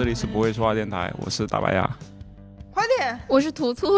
[0.00, 1.86] 这里是不会说话电台，我是大白牙。
[2.72, 3.96] 快点，我是图图，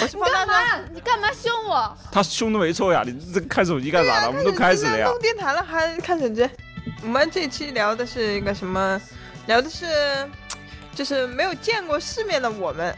[0.00, 0.88] 我是方大干嘛？
[0.94, 1.98] 你干嘛凶我？
[2.12, 4.28] 他凶的没错呀，你这看手机干啥呢？
[4.28, 5.08] 我们都开始了呀。
[5.08, 6.48] 录电台了还看手机？
[7.02, 9.00] 我们这期聊的是一个什么？
[9.48, 9.86] 聊的是，
[10.94, 12.94] 就是没有见过世面的我们。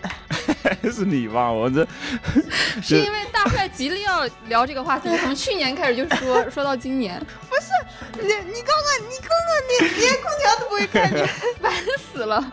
[0.92, 1.50] 是你吧？
[1.50, 1.86] 我这
[2.82, 7.18] 是因为大帅极力要聊这个话题，从去年开始就说说到今年。
[7.48, 11.26] 不是你，你刚刚，你刚刚，你连空调都不会开，你
[11.60, 11.72] 烦
[12.12, 12.52] 死了。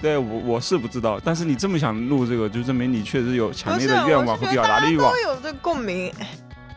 [0.00, 5.12] 对我我是不知道，但是你这么想录这个，就证明你确实有强烈的愿望和表达的欲望。
[5.12, 6.12] 都有这共鸣。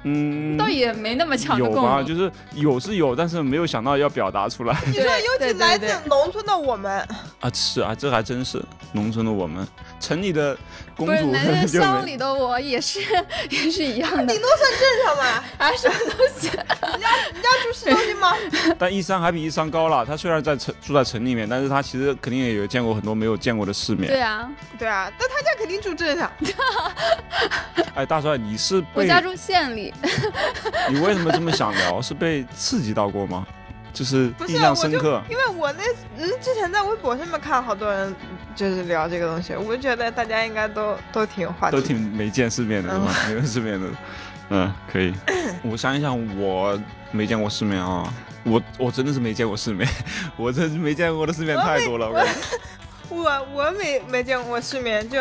[0.04, 4.76] 嗯，倒也没那么强的有吧，就是有是有，但是没有想到要表达出来。
[4.88, 7.00] 你说，尤其来自农村的我们
[7.40, 8.62] 啊，是啊，这还真是
[8.94, 9.68] 农村的我们。
[10.00, 10.58] 城里的
[10.98, 13.00] 公主，不是 乡里的我也是
[13.52, 14.34] 也是一样的。
[14.34, 16.48] 顶多算镇上嘛，啊，什么东西？
[16.48, 18.34] 你家你家住市中心吗？
[18.80, 20.04] 但一山还比一山高了。
[20.04, 24.08] 他虽然在城住在城里面，但是他其实肯定也有见过很多没有见过的世面。
[24.10, 26.32] 对啊，对啊，但他家肯定住镇上。
[27.94, 29.91] 哎，大帅，你是我家住县里。
[30.90, 32.02] 你为什么这么想聊？
[32.02, 33.46] 是被刺激到过吗？
[33.94, 35.22] 就是印象深刻。
[35.30, 35.84] 因为我那
[36.18, 38.16] 嗯，之前在微博上面看好多人
[38.56, 43.14] 就是聊这个东西，我就觉得大家应该都都挺有话题，都挺没见世面的，是吗？
[43.28, 43.88] 没见世面的，
[44.50, 45.14] 嗯，可以。
[45.62, 46.80] 我想一想，我
[47.12, 48.12] 没见过世面啊，
[48.44, 49.86] 我我真的是没见过世面，
[50.38, 52.10] 我真是没见过的世面太多了。
[52.10, 52.26] 我
[53.10, 55.20] 我我没没见过世面，就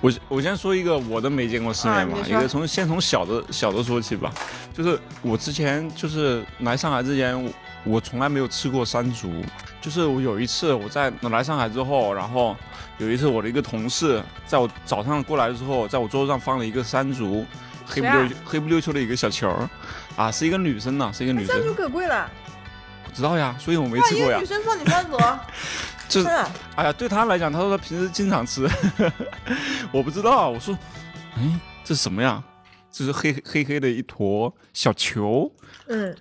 [0.00, 4.32] 我我先说一个我的没见过世面吧，一个从先从小的小的说起吧，
[4.72, 7.52] 就是我之前就是来上海之前。
[7.84, 9.32] 我从来没有吃过山竹，
[9.80, 12.54] 就是我有一次我在来上海之后，然后
[12.98, 17.46] 有一次我的一个同事在我早上过来的时候，在我桌子上放了一个山竹，
[17.86, 19.70] 黑不溜黑不溜秋的一个小球儿，
[20.16, 21.56] 啊，是一个女生呢，是一个女生。
[21.56, 22.28] 山竹可贵了。
[23.04, 24.38] 不知道呀，所以我没吃过呀。
[24.38, 25.16] 女生放你山竹。
[26.08, 26.28] 就是，
[26.76, 28.68] 哎呀，对他来讲，他说他平时经常吃，
[29.92, 30.50] 我不知道。
[30.50, 30.76] 我说，
[31.36, 32.42] 哎，这是什么呀？
[32.90, 35.50] 这是黑黑黑的一坨小球。
[35.86, 36.14] 嗯。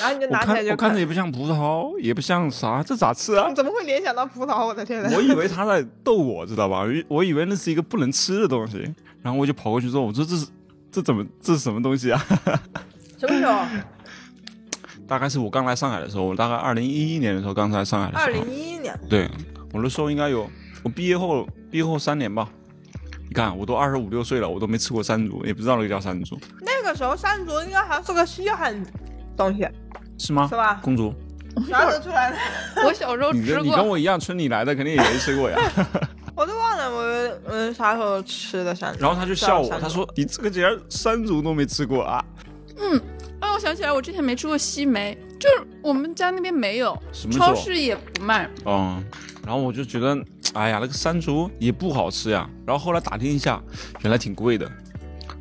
[0.00, 3.52] 然后你就拿起来就我看着也不像葡萄，也不像啥，这咋吃啊？
[3.52, 4.66] 怎么会联想到葡萄？
[4.66, 5.10] 我的天呐！
[5.14, 6.84] 我以为他在逗我，知道吧？
[7.06, 8.78] 我以为那是一个不能吃的东西，
[9.22, 10.46] 然后我就跑过去说：“我说这是
[10.90, 12.26] 这怎么这是什么东西啊？”
[13.20, 13.62] 什么时候？
[15.06, 18.40] 大概是我刚来上海的时候，我大概二零一一年的时候刚来上海的时候。
[18.40, 19.08] 二零一一年。
[19.08, 19.30] 对，
[19.72, 20.48] 我那时候应该有
[20.82, 22.48] 我毕业后毕业后三年吧。
[23.28, 26.36] 你看，我都二十五六岁了，我都没吃过山竹，也不知道那个叫山竹。
[26.62, 28.74] 那个时候山竹应该还是个稀罕
[29.36, 29.68] 东西。
[30.18, 30.48] 是吗？
[30.48, 31.14] 是吧，公主？
[31.68, 32.36] 啥时候出来的？
[32.84, 33.62] 我小时候吃过。
[33.62, 35.58] 你跟我一样村里来的，肯定也没吃过呀。
[36.36, 39.00] 我都忘了我嗯啥时候吃的山竹。
[39.00, 42.24] 然后他就笑我，他说：“你这个竟然山竹都没吃过啊？”
[42.78, 42.98] 嗯，
[43.40, 46.96] 哦，我想起来，我之前没吃过西梅，就是我们家那边没有，
[47.32, 48.48] 超市也不卖。
[48.66, 49.02] 嗯，
[49.46, 50.16] 然后我就觉得，
[50.52, 52.48] 哎呀，那个山竹也不好吃呀。
[52.66, 53.60] 然后后来打听一下，
[54.02, 54.70] 原来挺贵的，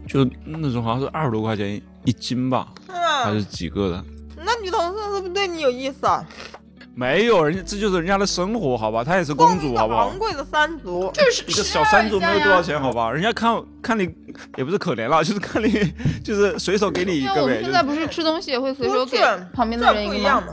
[0.07, 2.69] 就那种好像是二十多块钱一斤吧，
[3.23, 4.05] 还是几个的。
[4.37, 6.25] 那女同事是不是对你有意思啊？
[6.95, 9.03] 没有，人家这就是人家的生活，好吧？
[9.03, 10.07] 她也是公主，好不好？
[10.07, 13.11] 昂贵的山竹，就是一个小山竹，没有多少钱，好吧？
[13.11, 14.13] 人家看看你
[14.57, 17.41] 也不是可怜了， 就是看你 就是随手给你一个呗。
[17.41, 19.17] 我们现在不是吃东西也会随手给
[19.53, 20.47] 旁边的人一个吗？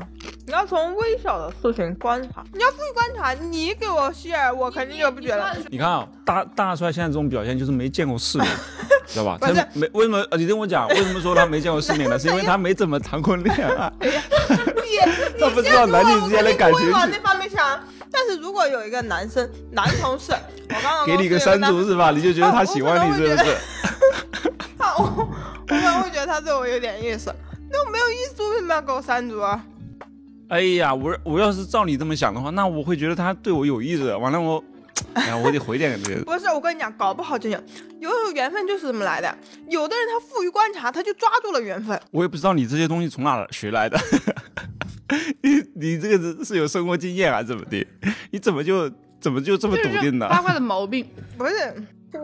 [0.47, 3.33] 你要从微小的事情观察，你要注意观察。
[3.35, 5.57] 你给我希尔，我肯定就不觉得。
[5.71, 8.49] 你看啊，大大帅现在这种表现就是没见过世面，
[9.07, 9.39] 知道吧？
[9.41, 10.25] 他没为什么？
[10.37, 12.19] 你听我讲，为什么说他没见过世面呢？
[12.19, 13.93] 是因为他没怎么谈过恋爱。
[15.39, 16.91] 他不知道男女之间的感情。
[16.91, 17.81] 往那方面想，
[18.11, 20.33] 但是如果有一个男生 男同事，
[20.69, 22.11] 我刚刚给你个山竹是吧？
[22.11, 23.57] 你就觉得他喜欢你是不是？
[24.79, 25.29] 他我我
[25.67, 27.35] 可能会觉得他对我有点意思。
[27.71, 29.65] 那我没有意思，为什么要给我山竹啊？
[30.49, 34.15] 哎呀，我我要是照你这么想的话，那我会觉得他对我有意思。
[34.15, 34.63] 完了我，
[35.15, 36.23] 哎呀，我得回点这个。
[36.25, 37.61] 不是，我跟你讲，搞不好这样，
[37.99, 39.37] 有时候缘分就是这么来的。
[39.69, 42.01] 有的人他富于观察，他就抓住了缘分。
[42.13, 43.99] 我也不知道你这些东西从哪学来的。
[45.43, 47.87] 你你这个是是有生活经验还是怎么的？
[48.31, 50.29] 你怎么就怎么就这么笃定呢？
[50.29, 51.07] 八卦的毛病
[51.37, 51.53] 不是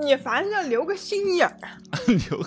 [0.02, 1.54] 你，反正留个心眼儿。
[2.28, 2.46] 留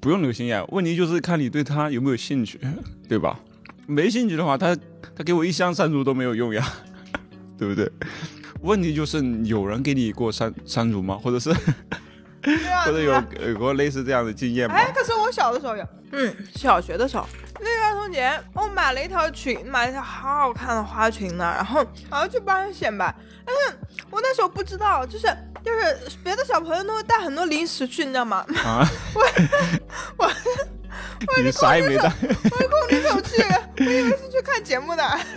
[0.00, 2.60] 不用留心眼，问题就是看你对他有没有兴趣，
[3.08, 3.38] 对吧？
[3.86, 4.76] 没兴趣的话，他
[5.16, 6.64] 他给我一箱山竹都没有用呀，
[7.58, 7.90] 对不对？
[8.60, 11.16] 问题就是有人给你过山山竹吗？
[11.16, 14.74] 或者是或者有有过类似这样的经验吗？
[14.76, 17.26] 哎，可是我小的时候有，嗯，小学的时候，
[18.10, 23.14] 那个儿童节，我买了一条裙，买了一条好好看的花裙呢，然后然后去帮人显摆，
[23.44, 23.78] 但是
[24.10, 25.26] 我那时候不知道，就是
[25.64, 28.44] 就是别的小朋友都会带很多零食去，你知道吗？
[28.64, 30.30] 啊，我我。
[31.42, 33.42] 你啥也没带，我空着手去，
[33.78, 35.04] 我以为是去看节目的。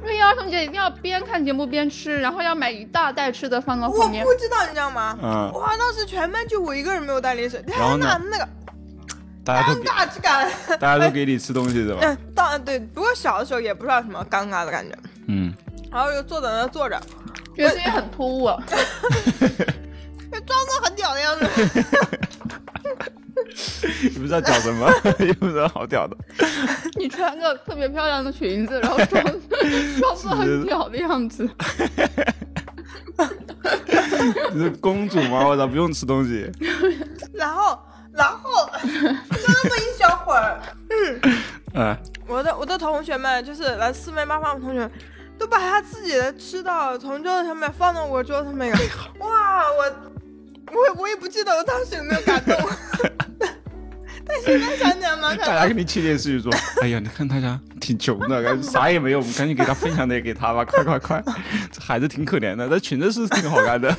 [0.00, 4.24] 因为六一儿童节一定要边看节目边吃，然后要买一大袋吃的放到后面。
[4.24, 5.18] 我不知道，你知道吗？
[5.22, 5.52] 嗯。
[5.52, 8.20] 哇，当时全班就我一个人没有带零食，然后呢？
[8.30, 8.48] 那个
[9.44, 10.48] 尴尬之感，
[10.78, 12.00] 大家都给你吃东西是吧？
[12.02, 12.78] 嗯，当然对。
[12.78, 14.96] 不过小的时候也不知道什么尴尬的感觉。
[15.28, 15.52] 嗯。
[15.90, 17.00] 然后就坐在那坐着，
[17.56, 18.46] 觉得自己很突兀，
[20.46, 21.46] 装作很屌的样子。
[24.02, 24.88] 你不知道屌什么？
[25.18, 26.16] 也不知道好屌的。
[26.96, 29.22] 你穿个特别漂亮的裙子，然后装
[29.98, 31.48] 装作很屌的样子。
[34.52, 35.46] 你是公主吗？
[35.48, 36.50] 我操，不用吃东西。
[37.32, 37.78] 然后，
[38.20, 38.88] 然后就
[39.48, 41.20] 那么一小会儿，嗯，
[41.74, 44.90] 哎，我的我的同学们，就是来四面八方的同学，
[45.38, 48.70] 都把他自己的吃到从桌子上面放到我桌子上面。
[49.18, 50.10] 哇，我。
[50.72, 52.56] 我我也不记得我当时有没有感动，
[54.24, 61.20] 但现在想想嘛，大家给你切电视剧说， 哎呀，你看大家挺穷的， 啥也没有，我们赶紧给他分享点给他吧，快快快，
[61.72, 63.92] 这孩子挺可怜的，这裙子是挺好看的。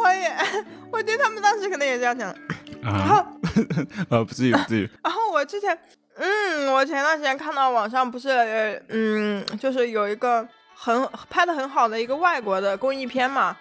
[0.00, 0.36] 我也，
[0.90, 2.34] 我觉得他们当时可能也这样想。
[2.82, 3.24] 然后，
[4.10, 4.90] 呃，不至于不至于。
[5.04, 5.76] 然后我之前，
[6.16, 13.56] 嗯，我前段时间看到网上不是，嗯，就是有一个很拍的很好的一个外国的公益片嘛。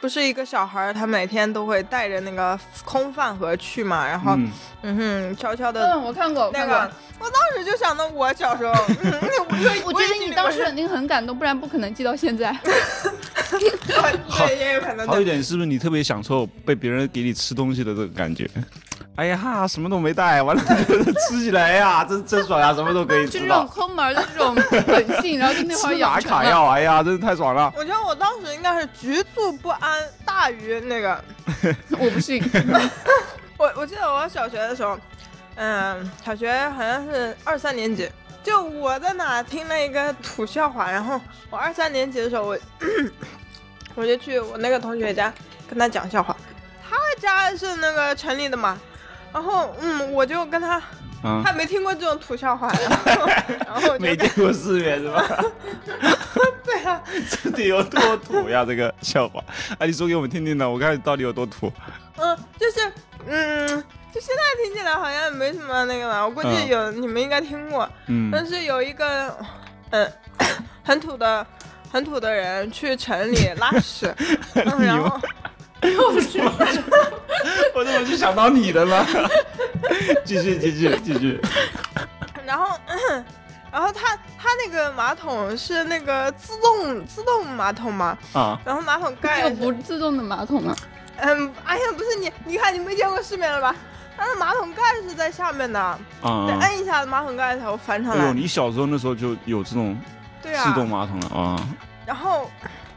[0.00, 4.36] 不是一个小孩，他每天都会带着那个空饭盒去嘛，然后，
[4.82, 5.80] 嗯哼，悄悄的。
[5.80, 8.72] 嗯，我看过那个，我当时就想到我小时候。
[9.86, 12.54] 我觉得你当时肯定很感动，不然不可能记到现在。
[13.86, 15.06] 对，也有可能。
[15.06, 18.48] 还有一点，是不是你特别享受被别人给你吃东西的这个感觉？
[19.16, 20.62] 哎呀哈，什么都没带，完了
[21.30, 23.38] 吃起来呀，真真爽呀，什么都可以吃。
[23.38, 24.54] 就这种抠门的这种
[24.86, 27.72] 本性，然后就那会儿养成卡药，哎呀，真是太爽了。
[27.76, 31.22] 我觉得我当时应该是局促不安大于那个。
[31.98, 32.42] 我不信。
[33.56, 34.98] 我我记得我小学的时候，
[35.54, 38.10] 嗯，小学好像是二三年级，
[38.44, 41.20] 就我在哪听了一个土笑话，然后
[41.50, 42.58] 我二三年级的时候，我
[43.96, 45.32] 我就去我那个同学家
[45.68, 46.36] 跟他讲笑话，
[46.86, 48.78] 他家是那个城里的嘛。
[49.32, 50.80] 然后，嗯，我就跟他，
[51.42, 53.26] 他没听过这种土笑话， 然后
[53.66, 55.44] 然后没见过世面是吧？
[56.64, 57.02] 对啊，
[57.42, 58.64] 这得有多土呀？
[58.64, 59.42] 这个笑话，
[59.78, 60.70] 哎，你说给我们听听呢？
[60.70, 61.72] 我看到底有多土？
[62.16, 62.92] 嗯，就是，
[63.26, 63.84] 嗯，
[64.14, 66.24] 就现在听起来好像没什么那个了。
[66.24, 69.36] 我估计有你们应该听过，嗯，但是有一个，
[69.90, 70.12] 嗯，
[70.84, 71.44] 很土的、
[71.90, 74.14] 很土的人去城里拉屎，
[74.54, 75.20] 然后。
[75.84, 76.40] 我去，
[77.74, 79.04] 我怎么就想到你的呢？
[80.24, 81.38] 继续，继续，继续。
[82.46, 82.78] 然后，
[83.70, 88.16] 然后他他那个马桶是那个自动自动马桶嘛？
[88.32, 88.58] 啊。
[88.64, 90.74] 然后马桶盖有不自动的马桶吗？
[91.18, 93.76] 嗯，哎呀，不是你，你看你没见过世面了吧？
[94.16, 95.98] 它的马桶盖是在下面的，啊，
[96.46, 98.32] 得摁一下马桶盖才会翻上来。
[98.32, 99.96] 你小时候那时候就有这种
[100.42, 101.60] 自动马桶了啊？
[102.06, 102.50] 然后。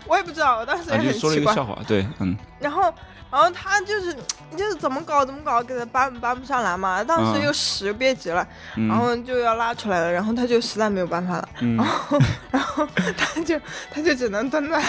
[0.09, 2.33] 我也不知道，我当时也很说了一个笑话，对，嗯。
[2.59, 2.83] 然后，
[3.29, 4.15] 然后他就是，
[4.55, 7.03] 就是怎么搞怎么搞，给他搬搬不上来嘛。
[7.03, 8.47] 当时又屎憋急了，
[8.87, 12.17] 然后就要拉出来了，然后他就实在没有办法了，然后，
[12.49, 13.59] 然后他就
[13.91, 14.81] 他就只能蹲在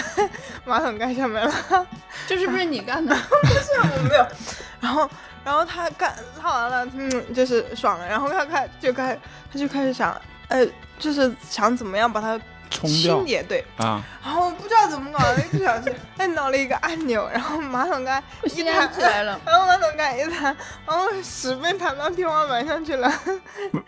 [0.63, 1.53] 马桶盖下面了。
[2.25, 3.13] 这是不是你干的？
[3.41, 4.25] 不是，我没有。
[4.79, 5.09] 然后，
[5.43, 8.07] 然后他干拉完了，嗯，就是爽了。
[8.07, 9.17] 然后他开就开，
[9.51, 10.65] 他就开始想，呃，
[10.97, 12.39] 就是想怎么样把它。
[12.71, 20.55] 清洁对啊，然后不知道怎么搞的，一不小心摁到了一个按钮，然后马桶盖一弹起来了，然后马桶盖一弹，
[20.85, 23.11] 然后屎被弹到天花板上去了。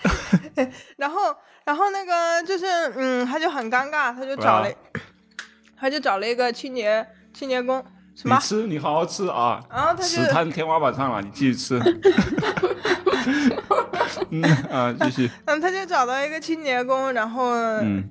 [0.98, 2.66] 然后，然后那个就是，
[2.96, 4.70] 嗯，他就很尴尬，他就找了，
[5.80, 7.86] 他就找了一个清洁清洁工。
[8.16, 8.36] 什么？
[8.36, 9.64] 你吃，你好好吃啊！
[9.70, 11.80] 然后他就屎摊天花板上了，你继续吃。
[14.30, 14.42] 嗯
[14.72, 15.30] 啊，继续。
[15.46, 18.04] 嗯，他就找到一个清洁工，然后嗯。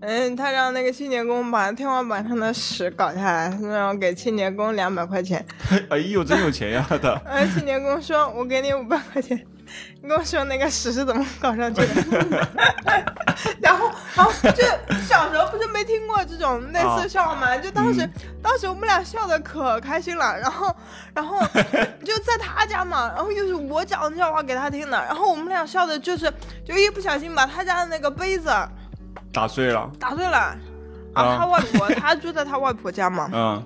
[0.00, 5.44] 嗯，他让那个清洁工把天花板上的屎搞下来，然后给清洁工两百块钱。
[5.90, 7.20] 哎呦，真有钱呀他！
[7.26, 9.44] 哎，清洁工说：“我给你五百块钱，
[10.02, 12.48] 你跟我说那个屎是怎么搞上去的。
[13.60, 14.64] ”然后，然后就
[15.06, 17.56] 小时候不是没听过这种类似笑话吗？
[17.58, 18.08] 就当时，
[18.42, 20.38] 当时我们俩笑的可开心了。
[20.38, 20.74] 然后，
[21.14, 21.38] 然后
[22.04, 26.32] 就在他家嘛，然后又是我讲笑话给他听的，然后我们俩笑的就是，
[26.64, 28.50] 就一不小心把他家的那个杯子。
[29.32, 30.56] 打碎了，打碎了，
[31.14, 31.36] 啊！
[31.38, 33.62] 他外婆，他住在他外婆家嘛，嗯，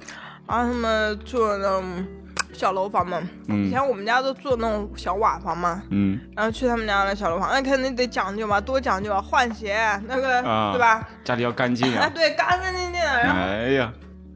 [0.46, 2.06] 然后他们住那种
[2.52, 10.42] 小楼房嘛，嗯，以前我们家都住那种小瓦房嘛，嗯，然后去他们家的小楼房，那肯定得讲究嘛，多讲究啊，换鞋那个，
[10.72, 11.08] 对吧？
[11.24, 13.92] 家里要干净啊，对，干干净净的，然后，哎呀，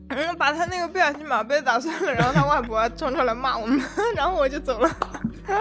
[0.08, 3.80] 嗯，把他那个不小心把杯打碎了，然后他外婆冲出来骂我们，
[4.16, 4.90] 然后我就走了。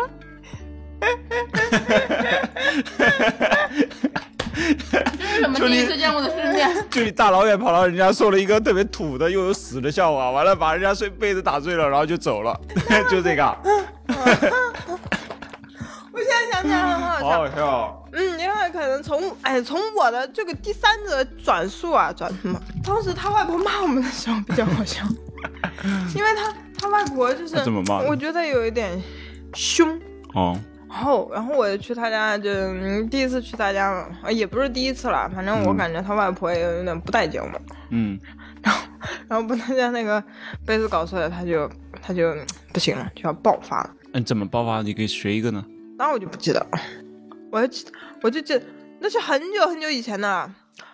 [4.56, 6.70] 这是什么第一次见过的世面？
[6.90, 12.58] 就你大老远跑到人家说了一个特别土的又有屎的笑话，完了把人家睡被子打碎了，然后就走了，
[13.12, 13.44] 就这个。
[16.16, 18.02] 我现在想起来很好笑，好好笑。
[18.14, 25.04] 嗯，因为可能从哎从我的这个第三者转述啊转什么，当时他外婆骂我们的时候比较好笑，
[26.16, 28.00] 因为他他外婆就是怎么骂？
[28.00, 28.98] 我觉得有一点
[29.54, 30.00] 凶
[30.34, 30.58] 哦。
[30.88, 32.52] 然后然后我去他家，就
[33.08, 37.62] 第一次去他家嘛，也不是第一次了，反正我感觉他外婆也有点不待见我。
[37.92, 38.20] 嗯。
[38.64, 38.88] 然后
[39.28, 40.24] 然后把他家那个
[40.66, 41.70] 杯子搞碎了，他就
[42.02, 42.36] 他就
[42.74, 43.90] 不行了，就要爆发了。
[44.14, 44.82] 嗯，怎么爆发？
[44.82, 45.64] 你可以学一个呢。
[45.98, 46.68] 那我就不记得了，
[47.52, 47.86] 我就记，
[48.24, 48.60] 我就记，
[49.00, 50.50] 那是很久很久以前的，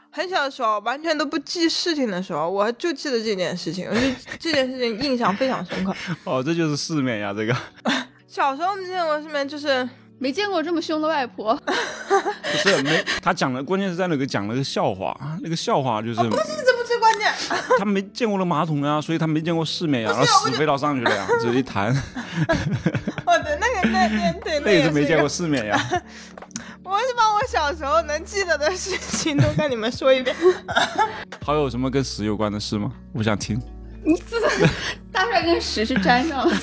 [0.09, 4.01] 很小的时候，完全都不记事情的时候，我就记得这件事情，我就
[4.37, 5.95] 这件事情印象非常深刻。
[6.25, 7.55] 哦，这就是世面呀，这个。
[8.31, 11.53] 小时候没见过世面，就是没见过这么凶的外婆。
[11.67, 16.15] 不是没，他讲的关键是在那个讲了个笑话，那个笑话就是。
[16.15, 16.29] 不是
[16.65, 17.29] 这不最关键。
[17.77, 21.93] 他没见过那马桶啊，所以他没见过世面呀，然后屎飞到上去了呀， 这一弹。
[23.25, 25.77] 我的，那个那那对，那也是没见过世面呀。
[26.85, 30.33] 我是把我小时候能记得的事情都跟你们说一遍。
[31.45, 32.93] 还有什么跟屎有关的事吗？
[33.11, 33.61] 我想听。
[34.05, 34.39] 你这
[35.11, 36.55] 大帅跟屎是沾上了。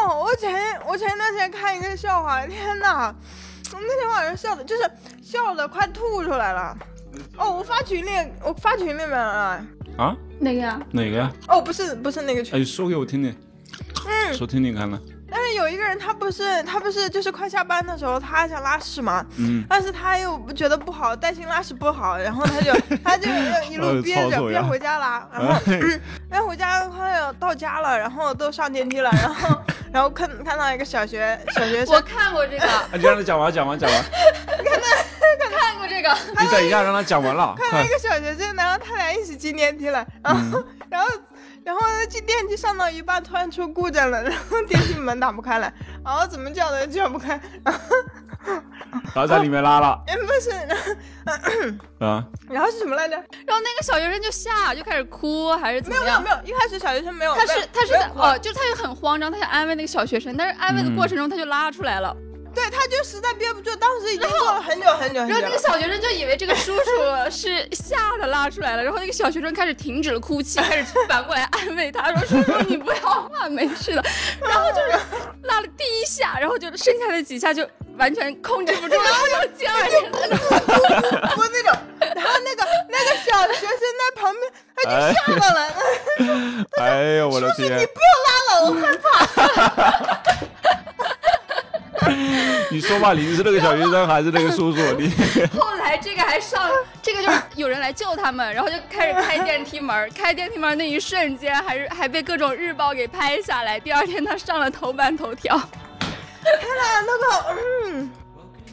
[0.00, 3.14] 哦，我前我前一段时间看一个笑话，天哪，
[3.72, 4.90] 那天晚上笑的，就是
[5.22, 6.76] 笑的快吐出来了。
[7.36, 8.10] 哦，我发群里，
[8.42, 9.62] 我发群里面了。
[9.96, 10.16] 啊？
[10.38, 10.80] 哪个呀？
[10.92, 11.30] 哪个呀？
[11.48, 12.58] 哦，不是，不是那个群。
[12.58, 13.36] 哎，说给我听听。
[14.06, 14.34] 嗯。
[14.34, 14.98] 说听听看看。
[15.32, 19.24] 但是有一个人，他不是，他不是，就是快下班的时候，他想拉屎嘛。
[19.36, 19.64] 嗯。
[19.68, 22.72] 但是他又觉得不好，担心拉屎不好，然后他就
[23.04, 23.28] 他就
[23.70, 25.28] 一路憋着憋回家了。
[25.32, 31.94] 然后憋 回家快要到家了，然后都上电梯了，然后然后看看到一个小学小学生。
[31.94, 32.66] 我看过这个。
[32.96, 34.02] 你让他讲完，讲完，讲完。
[34.02, 36.16] 看到看过这个。
[36.40, 37.54] 你等一下，让他讲完了。
[37.56, 41.08] 看到一个小学生，然后他俩一起进电梯了，然后 然后。
[41.62, 45.70] 然后进电梯上到一半，突然出故障了，然后电梯门打不开了，
[46.02, 47.80] 然后怎么叫都叫不开，然后
[49.28, 49.98] 在里面拉了。
[50.06, 50.50] 哎，不是，
[52.04, 53.14] 啊，然后是什么来着？
[53.46, 56.22] 然后那个小学生就吓，就开始哭，还是怎么样？
[56.22, 62.16] 没有没有没有，一开始小学生没有，他是他是哦，就他就很慌张，他想安慰那个小学生，但是安慰的过程中他就拉出来了。
[62.52, 65.20] 对，他就实在憋不住，当时已经坐了很久很久。
[65.20, 74.02] 然后那个小学生就以为这个叔叔是吓的拉出来了，然后那个小学生开始停止了哭泣，开始反过来安慰他说：“叔叔，你不要怕，没事的。”
[74.42, 74.98] 然后就是
[75.44, 77.64] 拉了第一下，然后就剩下的几下就
[78.00, 81.70] 完全控制不住，然后就接二连三的哭那种。
[82.00, 85.60] 然后那个那个小学生在旁边，他就吓到了。
[86.80, 87.78] 哎 呦我的天！
[87.78, 89.06] 你不要拉了，我害怕。
[92.70, 94.80] 你说吧，你是那个小学生还是那个叔叔？
[94.92, 95.12] 你
[95.58, 96.70] 后来这个还上，
[97.02, 103.78] 这个就是有人来救他们，然后就开始开电梯门，开电梯门那一瞬间，还是还被各种日报给拍下来。
[103.78, 105.60] 第二天他上了头版头条。
[106.42, 108.10] 天哪，那个，嗯，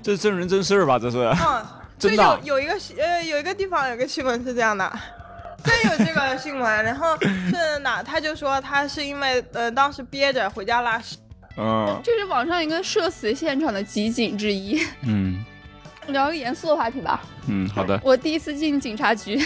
[0.01, 0.97] 这是真人真事儿吧？
[0.99, 1.17] 这是？
[1.17, 1.65] 嗯，
[1.99, 2.39] 真的。
[2.43, 4.91] 有有一个呃，有一个地方有个新闻是这样的，
[5.63, 6.83] 真有这个新闻。
[6.83, 8.01] 然后是哪？
[8.03, 11.17] 他就说他是因为呃当时憋着回家拉屎。
[11.57, 14.79] 嗯，这是网上一个社死现场的集锦之一。
[15.01, 15.43] 嗯，
[16.07, 17.21] 聊个严肃的话题吧。
[17.47, 17.99] 嗯，好的。
[18.03, 19.43] 我第一次进警察局，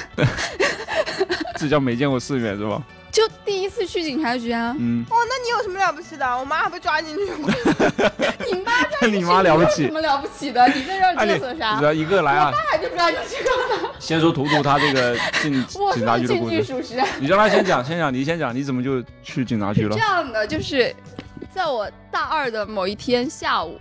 [1.57, 2.81] 这叫没见过世面是吧？
[3.12, 4.75] 就第一次去警察局啊。
[4.80, 5.06] 嗯。
[5.10, 6.25] 哦，那你有什么了不起的？
[6.25, 7.51] 我妈还被抓进去过。
[8.51, 9.86] 你妈在你妈了不起？
[9.86, 10.65] 什么了不起的？
[10.70, 11.77] 你在这嘚瑟啥？
[11.77, 12.48] 只要一个来啊。
[12.48, 13.91] 我妈还被抓进去过。
[14.00, 15.53] 先说图图他这个进
[15.94, 17.01] 警察局的故事。
[17.20, 19.96] 你让他先讲，先讲，你先讲，你怎么就去警察局了？
[19.96, 20.96] 这样的就是。
[21.53, 23.77] 在我大二的某一天下午，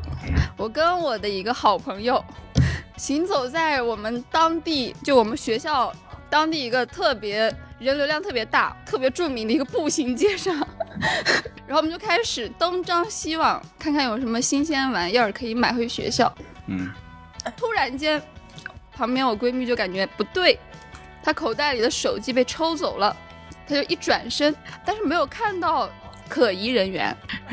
[0.57, 2.23] 我跟我的一个好朋友
[2.97, 5.93] 行走在我们当地，就我们学校
[6.29, 10.55] 当地一个特别人流量特别大、特别著名的一个步行街上，
[11.67, 16.33] 然后我们就开始东张西望，看看有什么新鲜玩意儿可以买回学校。
[16.67, 16.91] 嗯，
[17.57, 18.23] 突然间，
[18.93, 20.59] 旁边我闺蜜就感觉不对，
[21.23, 23.17] 她口袋里的手机被抽走了，
[23.67, 25.91] 她就一转身，但是没有看到。
[26.29, 27.13] 可疑人员，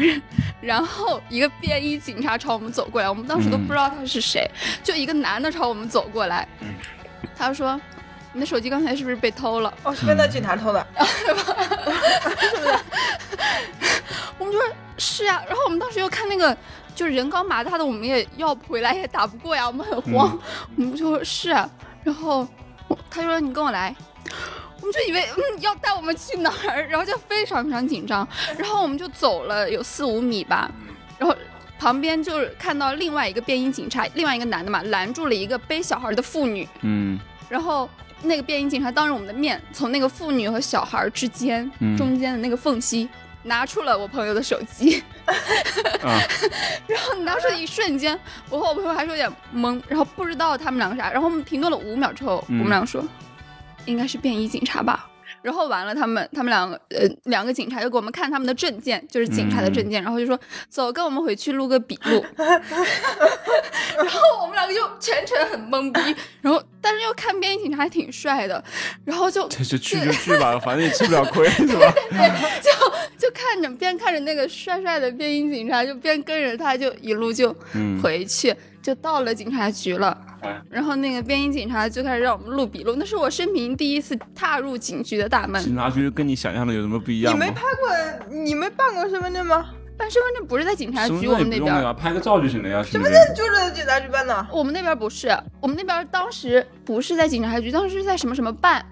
[0.62, 4.48] 然后一个便衣警察朝我们走过来，我们当时都不知道他是谁，
[4.84, 6.48] 就一个男的朝我们走过来，
[7.36, 7.82] 他说
[8.34, 10.86] ：“你的手机刚才是不是被偷了？”“哦，是被那警察偷的。
[10.98, 11.46] ”“是不是？”
[14.40, 14.68] 我们就说
[14.98, 16.56] ：“是呀。”然后我们当时又看那个，
[16.96, 20.38] 就是人高马大的，我们也要回来也打不过呀，我们很慌，
[20.76, 21.50] 我们就说：“是。”
[22.04, 22.48] 然后
[23.10, 23.96] 他就说：“你跟我来。”
[24.80, 28.26] 我们就以为嗯要带我们去哪儿，然后就非常非常紧张，
[28.58, 30.70] 然后我们就走了有四五米吧，
[31.18, 31.36] 然后
[31.80, 37.20] 旁边就是看到另外一个便衣警察，另外一个男的嘛，拦住了一个背小孩的妇女，嗯，
[37.50, 37.90] 然后
[38.24, 43.08] 那个便衣警察当着我们的面，从那个妇女和小孩之间中间的那个缝隙
[43.44, 45.04] 拿出了我朋友的手机，
[46.88, 48.20] 然后拿出的一瞬间，
[48.50, 53.04] 我和我朋友还是有点懵，然后不知道他们两个啥，然后我们停顿了五秒之后，我们两个说，
[53.86, 55.08] 应该是便衣警察吧。
[55.48, 60.38] 然后完了，他们他们两个呃两个警察就给我们看他们的证件，就是警察的证件，然后就说
[60.68, 62.26] 走，跟我们回去录个笔录。
[62.36, 68.62] 然后我们两个就全程很懵逼，然后但是又看便衣警察还挺帅的，
[69.06, 71.94] 然后就就去就去吧， 反正也吃不了亏，是吧？
[72.10, 72.70] 对，就
[73.18, 77.56] 就看着边看着那个帅帅的便衣警察，就边跟着他就一路就
[78.04, 78.54] 回去，
[78.88, 80.18] 就到了警察局了。
[80.70, 85.62] 然后那个便衣警察就开始让我们录笔录，那是我生平第一次踏入警局的大门。
[85.62, 89.66] 警察局跟你想象的有什么不一样你没拍过，你没办过身份证吗？
[89.98, 92.82] 办身份证不是在警察局，我们那边拍个照就行了呀。
[92.82, 94.48] 身份证就是在警察局办的。
[94.54, 98.86] 我们那边不是，我们那边当时不是在警察局，当时是在什么什么办。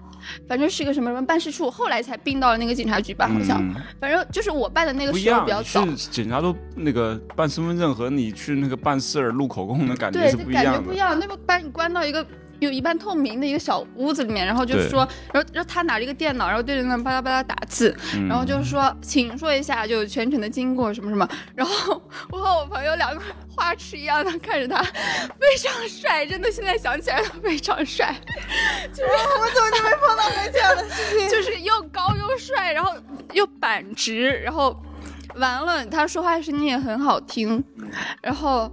[0.48, 3.62] 反正是个什么什么办事处，后来才并到了那个警察局吧，好像。
[4.00, 5.86] 反正就是我办的那个时候比较早。
[5.86, 10.70] 是警察都那个办身份证和你去那个办事儿录口供的感觉是不一样的。
[10.72, 12.26] 感觉不一样，那个把你关到一个。
[12.60, 17.96] 有一半透明的一个小屋子里面，然后就是说，然后然后他拿着一个电脑，然后对着那巴拉巴拉打字，
[18.28, 21.28] 然后就是说，请说一下就全程的经过什么什么。
[21.54, 23.20] 然后我和我朋友两个
[23.54, 28.14] 花痴一样的看着他，非常帅，真的现在想起来都非常帅。
[28.92, 31.28] 就是我怎么就没碰到过这样的事情？
[31.28, 32.92] 就是又高又帅，然后
[33.32, 34.76] 又板直，然后。
[35.36, 37.62] 完了，他说话声音也很好听，
[38.22, 38.70] 然后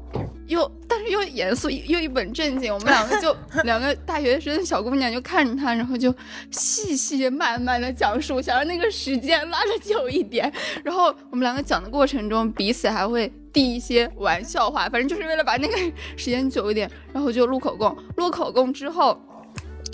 [0.47, 6.13] 又但是又严肃又一本正经，我们两个就 两个大学生小姑娘就看着他，然后就
[6.51, 10.51] 细细慢慢的讲述，想让那个时间拉的久一点。
[10.83, 15.77] 然后我们两个讲的过程中，彼此还会递一些玩笑话，反正就是为了把那个
[16.15, 16.89] 时间久一点。
[17.11, 19.21] 然后就录口供，录口供之后。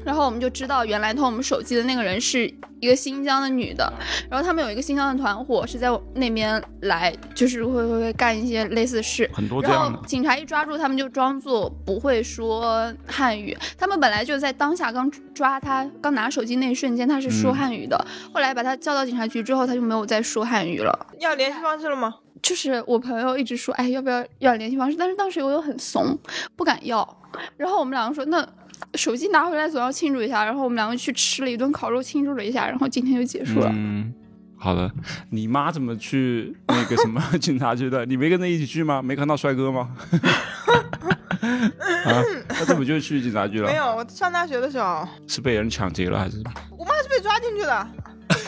[0.06, 3.92] 然后我们就知道，原来偷我们手机的那个人是一个新疆的女的。
[4.30, 9.30] 然后他们有一个新疆的团伙是在那边来，就是会会会干一些类似的事。
[9.34, 10.00] 很多这样的。
[10.08, 13.58] 警察一抓住他们，就装作不会说汉语。
[13.78, 18.06] 他们本来就在当下刚抓他、刚拿手机那一瞬间，他是说汉语的。
[18.34, 21.08] 后来把他叫到警察局之后，他就没有再说汉语了。
[21.20, 22.16] 要联系方式了吗？
[22.42, 24.96] 就是我朋友一直说，哎，要不要要联系方式？
[24.98, 26.18] 但是当时我又很怂，
[26.56, 27.18] 不敢要。
[27.58, 28.48] 然后我们两个说，那。
[28.96, 33.70] 手机拿回来总要庆祝一下，然后我们两个去吃了一顿烤肉庆祝了一下，然后今天就结束了。
[33.74, 34.14] 嗯，
[34.58, 34.92] 好的。
[35.30, 38.06] 你妈怎么去那个什么 警察局的？
[38.06, 39.02] 你没跟着一起去吗？
[39.02, 39.90] 没看到帅哥吗？
[41.40, 43.68] 啊，他怎么就去警察局了？
[43.70, 46.38] 没有，我上大学的时候是被人抢劫了还是？
[46.78, 47.88] 我妈是被抓进去的。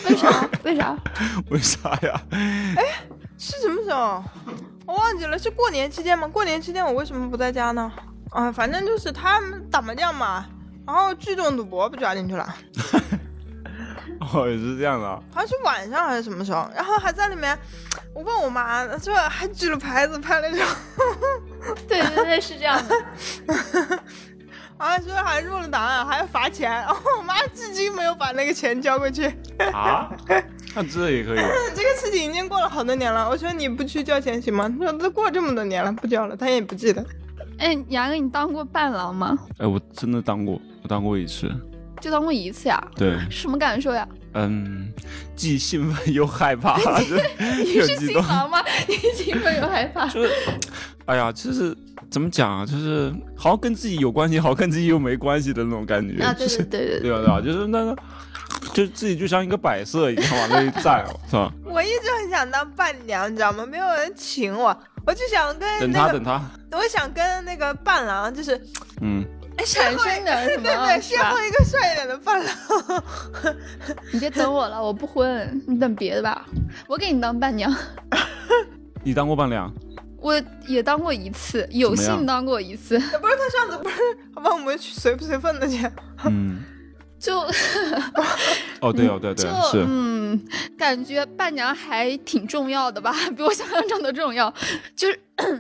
[0.06, 0.50] 为啥？
[0.64, 0.98] 为啥？
[1.50, 2.22] 为啥呀？
[2.76, 2.84] 哎，
[3.38, 4.24] 是什么时候？
[4.86, 6.28] 我忘记了，是过年期间吗？
[6.28, 7.92] 过年期间我为什么不在家呢？
[8.32, 10.46] 啊，反正就是他们打麻将嘛，
[10.88, 12.56] 然后聚众赌博被抓进去了。
[14.22, 15.08] 哦，也是这样的。
[15.34, 17.58] 好像是晚上还是什么时候，然后还在里面。
[18.14, 20.66] 我问我妈，说还举了牌子拍了照。
[21.90, 22.96] 对对对，是这样的。
[24.78, 26.72] 啊，说还入了档案，还要罚钱。
[26.72, 29.26] 然后我妈至今没有把那个钱交过去。
[29.74, 30.10] 啊？
[30.74, 31.38] 那这也可以。
[31.76, 33.30] 这个事情已经过了好多年了。
[33.30, 34.70] 我说你不去交钱行吗？
[34.70, 37.06] 他说都过这么多年了，不交了，他也不记得。
[37.62, 39.38] 哎，杨哥，你当过伴郎吗？
[39.60, 41.48] 哎，我真的当过，我当过一次，
[42.02, 42.84] 就当过一次呀？
[42.96, 44.08] 对， 什么感受呀？
[44.34, 44.92] 嗯，
[45.36, 46.76] 既兴奋又害怕。
[47.38, 48.64] 你是新郎吗？
[48.90, 50.08] 你兴奋又害怕？
[50.08, 50.32] 就是，
[51.06, 51.78] 哎呀，就是
[52.10, 52.66] 怎么讲啊？
[52.66, 56.24] 就是好像跟自己有关系，好像跟自己又没关系的那种感觉。
[56.24, 57.20] 啊，对对对对，对吧？
[57.20, 57.42] 对啊？
[57.42, 57.96] 就是那个，
[58.74, 61.54] 就自己就像一个摆设一样往那一站，是吧？
[61.64, 63.64] 我一直很想当伴娘，你知道吗？
[63.66, 64.76] 没有人请我。
[65.06, 66.42] 我就想跟等他等他，
[66.78, 68.60] 我想跟那个伴郎，就是
[69.02, 69.26] 嗯，
[69.66, 70.64] 产生的什么？
[70.64, 72.56] 对对，邂逅一个帅一点的伴郎。
[74.14, 76.46] 你别等我了，我不婚，你等别的吧。
[76.88, 77.74] 我给你当伴娘。
[79.04, 79.72] 你当过伴娘？
[80.22, 83.00] 我也当过一次，有幸当过一次。
[83.00, 83.96] 不是他上次不是
[84.36, 85.90] 帮我们随不随份子去？
[86.26, 86.61] 嗯。
[87.22, 87.40] 就
[88.82, 90.42] 哦，对哦，对对是，嗯，
[90.78, 94.52] 感觉伴娘还挺重要的吧，比我想象中的重要，
[94.96, 95.20] 就是。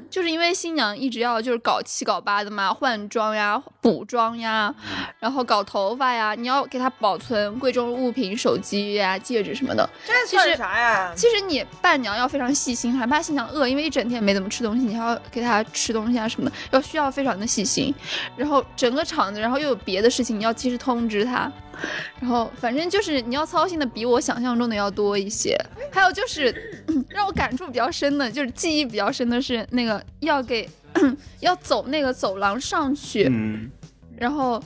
[0.10, 4.74] 就是因为新娘一直要就是搞七搞八的嘛，换装呀、补妆呀，
[5.20, 9.90] 然后搞头发呀，你要给她保存贵重物品、手机呀、戒指什么的。
[10.06, 11.14] 这算啥呀？
[11.16, 17.94] 其实你伴娘要非常细心，还怕新娘饿，因为一整天没怎么吃东西，你还要给她吃东西啊什么的，要需要非常的细心。
[18.36, 21.52] 然后整个场子，然后又有别的事情，你要及时通知她。
[22.20, 25.58] 然后反正就是你要操心的比我想象中的要多一些，
[25.92, 26.54] 还有就是
[27.10, 30.70] 让我感触比较深的，就是记忆比较深的是那个要给
[31.40, 33.32] 要走那个走廊上去，
[34.18, 34.62] 然后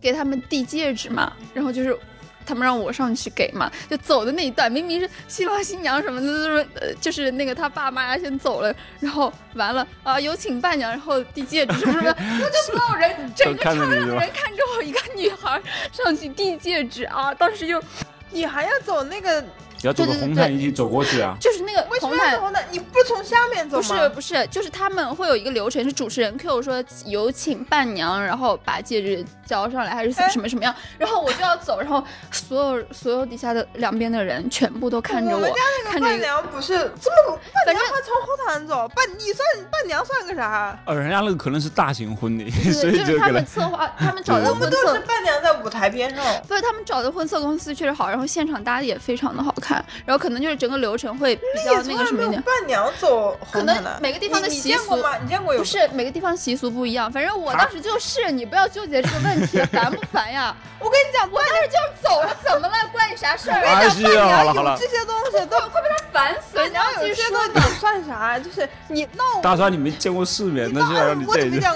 [0.00, 1.96] 给他们递戒指嘛，然后就是
[2.46, 12.14] 他们让我上去给嘛，就走的那一段，明明是新郎新娘什么的，就是呃，就是那个他爸妈呀先走了，然后完了啊，有请伴娘，然后递戒指什么什么，
[12.48, 15.60] 就所有人整个场上的人看着我一个女孩
[15.92, 17.82] 上去递戒指啊，当时就
[18.30, 19.44] 你还要走那个。
[19.86, 21.36] 要走个红毯一起走过去啊！
[21.40, 23.88] 就是那个红毯，红毯你不从下面走吗？
[23.88, 30.74] 不是不是，就是他们会有一个流程，是主持人 Q 说有请伴娘，然后把戒指交上来，还是什么什么样？
[30.98, 35.36] 然后我就要走，然后所有所有底下的两边的人全部都看着我。
[35.36, 40.78] 我们家那个伴娘不是这么，伴娘还从后毯走，伴你算伴娘算个啥？
[40.84, 46.24] 呃，人家那个可能是大型婚礼， 所以就他们策划，他们找的婚色是伴娘在舞台边上。
[46.48, 49.75] 不是他们找的婚色公司确实好，然后现场搭的也非常的好看。
[50.04, 52.40] 然后可能就是整个流程会比较那个什么一点。
[52.42, 55.10] 伴娘走，可能每个地方的习俗吗？
[55.22, 55.60] 你见过有？
[55.60, 60.54] 不是每个地方习俗不一样，反正我当时就是，你不要纠结这个问题，烦不烦呀？
[60.78, 62.74] 我跟你讲，我当时就是走了，怎么了？
[62.92, 63.60] 关你啥事儿？
[63.60, 66.56] 我跟你讲，伴娘有这些东西都 会被他烦死。
[66.56, 68.38] 伴娘有这些东西算啥？
[68.38, 69.24] 就是你闹。
[69.42, 71.70] 大川，你没见过世面， 那就让你见一见。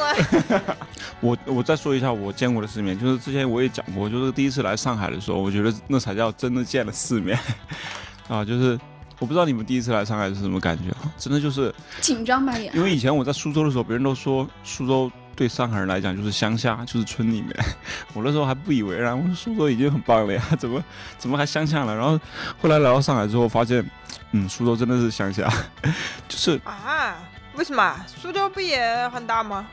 [1.21, 7.39] 我我再说一下我见过的世面，就是之前我也讲过，就是第一次来上海的时候，我觉得那才叫真的见了世面。
[8.31, 8.79] 啊，就是
[9.19, 11.11] 我不知道你们第一次来上海是什么感觉啊？
[11.19, 12.71] 真的就是紧张吧也。
[12.73, 17.53] 因为以前我在苏州的时候，别人都说苏州对上海人来讲就是乡下，就是村里面。
[18.14, 20.83] 我那时候还不以为然，我说苏州已经很棒了呀，怎么
[21.19, 21.95] 怎么还乡下了？
[21.95, 22.19] 然后
[22.62, 23.85] 后来来到上海之后，发现，
[24.31, 25.53] 嗯，苏州真的是乡下，
[26.29, 27.16] 就是啊，
[27.57, 27.97] 为什么？
[28.07, 29.66] 苏州不也很大吗？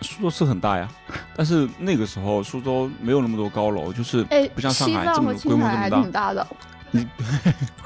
[0.00, 0.88] 苏州是很大呀，
[1.36, 4.22] 但是那个时候苏州没有那么多高楼，就是
[4.54, 6.46] 不像上海这么规模这么大的。
[6.90, 7.06] 你，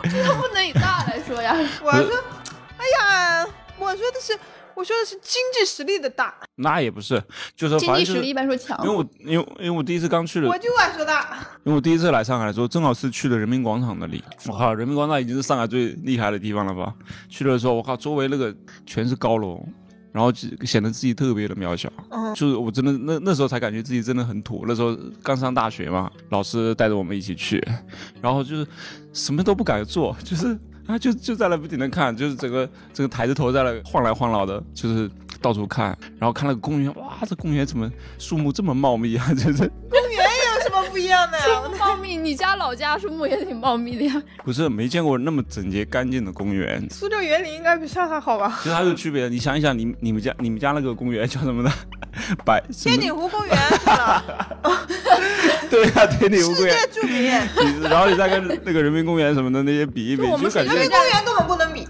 [0.05, 1.57] 这不能以大来说呀。
[1.83, 2.25] 我说，
[2.79, 3.47] 哎呀，
[3.79, 4.39] 我说的是，
[4.75, 6.35] 我说的是经济实力的大。
[6.57, 7.23] 那也不是，
[7.57, 8.79] 就是经济实力一般说强。
[8.85, 11.39] 因为我，因为，因为我第一次刚去的，我就爱说大。
[11.65, 14.23] 因为我第一次来上海的时候，正好是去的人民广场那里。
[14.47, 16.95] 我靠，人民广场已经是上海最厉害的地方了吧？
[17.29, 18.55] 去的时候，我靠，周围那个
[18.87, 19.65] 全是高楼。
[20.13, 21.91] 然后就显得自己特别的渺小，
[22.35, 24.65] 就是我真的那那时候才感觉自己真的很土。
[24.69, 27.67] 那时候刚上大学嘛，老师带着我们一起去，
[28.21, 28.67] 然后就是
[29.13, 39.33] 什么都不敢做，就是啊就就在那不停的看，就是整个整个抬着头在那晃来晃老的，就是到处看，然后看那个公园，哇，这公园怎么树木这么茂密啊？
[39.33, 40.22] 就是公园。
[40.91, 41.45] 不一样的呀，
[41.79, 42.17] 茂密。
[42.17, 44.23] 你家老家树木也挺茂密的呀。
[44.45, 46.87] 不是，没见过那么整洁干净的公园。
[46.91, 48.59] 苏州园林应该比上海好吧？
[48.63, 49.29] 其实还有区别。
[49.29, 51.73] 你想一想，你你们家你们家那个公园叫什么呢？
[52.45, 54.23] 白天顶湖公园是吧？
[55.71, 56.79] 对呀，天顶湖公园。
[56.79, 57.81] 世界著名。
[57.89, 61.89] 然后你再跟那个人民公园什么的那些比一比，就感觉人民公园根本不能比。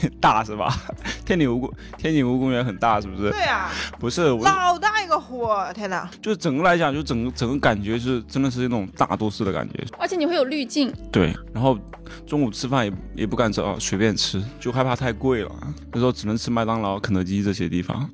[0.20, 0.72] 大是吧？
[1.24, 3.30] 天井湖公天井湖公园很大，是不是？
[3.30, 6.08] 对啊，不是老大一个湖，天哪！
[6.22, 10.92] 就是整个来讲，就整个整个感觉是真的是那种大都市的感觉，而且你会有滤镜。
[11.10, 11.78] 对，然后
[12.26, 15.50] 中午吃饭也也不敢找随便吃，就害怕太贵了。
[15.92, 18.08] 那时候只能吃麦当劳、肯德基这些地方，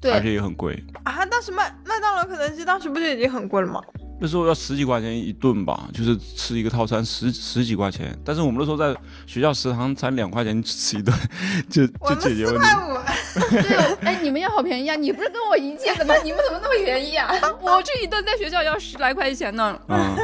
[0.00, 1.24] 对，而且也很贵啊。
[1.26, 3.80] 当时麦麦当劳、肯德基当时不就已经很贵了吗？
[4.20, 8.18] 那时候要十几块钱一顿吧，就是吃一个套餐十十几块钱。
[8.24, 8.94] 但是我们那时候在
[9.26, 11.14] 学校食堂才两块钱吃一顿，
[11.70, 12.60] 就就解决问题。
[12.60, 12.98] 四块五。
[13.50, 14.96] 对，哎，你们也好便宜啊！
[14.96, 16.14] 你不是跟我一届的吗？
[16.24, 17.30] 你们怎么那么便宜啊？
[17.60, 19.78] 我这一顿在学校要十来块钱呢。
[19.88, 20.16] 嗯。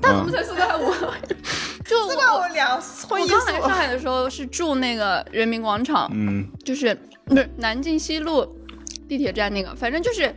[0.00, 0.92] 但怎么才四块五？
[1.84, 2.80] 就四块五两。
[3.08, 8.46] 我刚来上海的时候是住那个人民广场，嗯，就是不是南京西路
[9.08, 10.32] 地铁站那个，反正就是。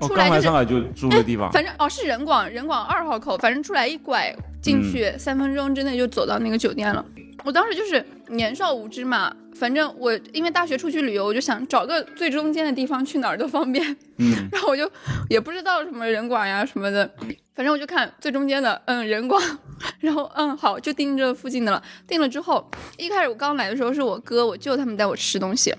[0.00, 7.04] 出来上海就住的地方，反正哦是人广人广二号口，反正出来一拐进去，三分钟之内就走到那个酒店了。
[7.44, 13.84] 我当时就是年少无知嘛，反正我因为大学出去旅游，我就想找个最中间的地方去哪儿都方便。
[14.18, 14.88] 嗯， 然后我就
[15.28, 17.08] 也不知道什么人广呀什么的，
[17.54, 19.42] 反正我就看最中间的，嗯人广，
[19.98, 21.82] 然后嗯好就订这附近的了。
[22.06, 22.64] 订了之后，
[22.96, 25.74] 一开始我刚来的时候是我哥我舅他们带我吃东西，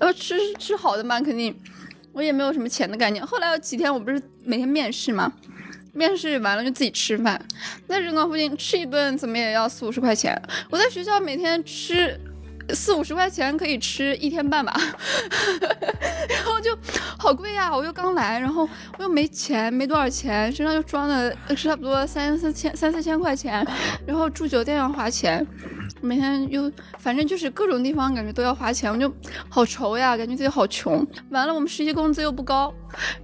[0.00, 1.54] 然后吃吃好的嘛肯定。
[2.14, 3.26] 我也没有什么钱的概念。
[3.26, 5.30] 后来有几天，我不是每天面试吗？
[5.92, 7.40] 面试完了就自己吃饭，
[7.86, 10.36] 在人广附近吃一顿，怎么也要四五十块钱。
[10.68, 12.18] 我在学校每天吃
[12.70, 14.74] 四五十块钱可以吃一天半吧，
[16.28, 16.76] 然后就
[17.16, 17.72] 好贵呀！
[17.72, 23.64] 我又刚来，然后我又没钱，没多少钱，身上就装了差不多三四千三四千块钱，
[24.04, 25.46] 然后住酒店要花钱。
[26.04, 29.12] 每天又反正就是各种地方感觉都要花钱，我就
[29.48, 31.06] 好愁呀，感觉自己好穷。
[31.30, 32.72] 完了，我们实习工资又不高，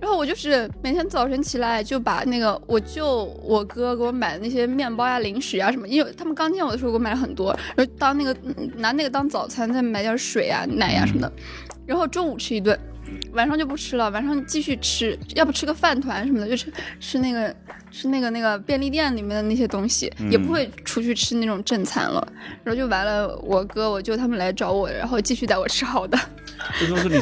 [0.01, 8.35] 然后我就是每天早晨起来就把那个我舅我哥给我买的那些面包呀、零食呀什么，因为他们刚见我的时候给我买了很多，然后当那个
[8.77, 11.33] 拿那个当早餐，再买点水啊、奶呀什么的。
[11.87, 12.79] 然后中午吃一顿，
[13.33, 17.55] 晚上就不吃了，晚上继续吃，要不吃个饭团什么的，就吃吃那个
[17.91, 22.27] 吃那个那个便利店里面的那些东西，也不会出去吃那种正餐了。
[22.65, 26.19] 然后就完了，我哥我舅他们来找我，然后继续带我吃好的。
[26.81, 27.15] 那时候是你，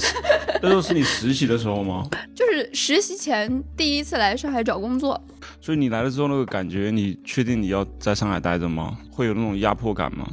[0.63, 2.09] 那时候是你实习的时候吗？
[2.35, 5.21] 就是实习前第一次来上海找工作。
[5.61, 8.99] 所以你来了之后那个感觉，你确定你要在上海待着吗？
[9.11, 10.29] 会有那种压迫感吗？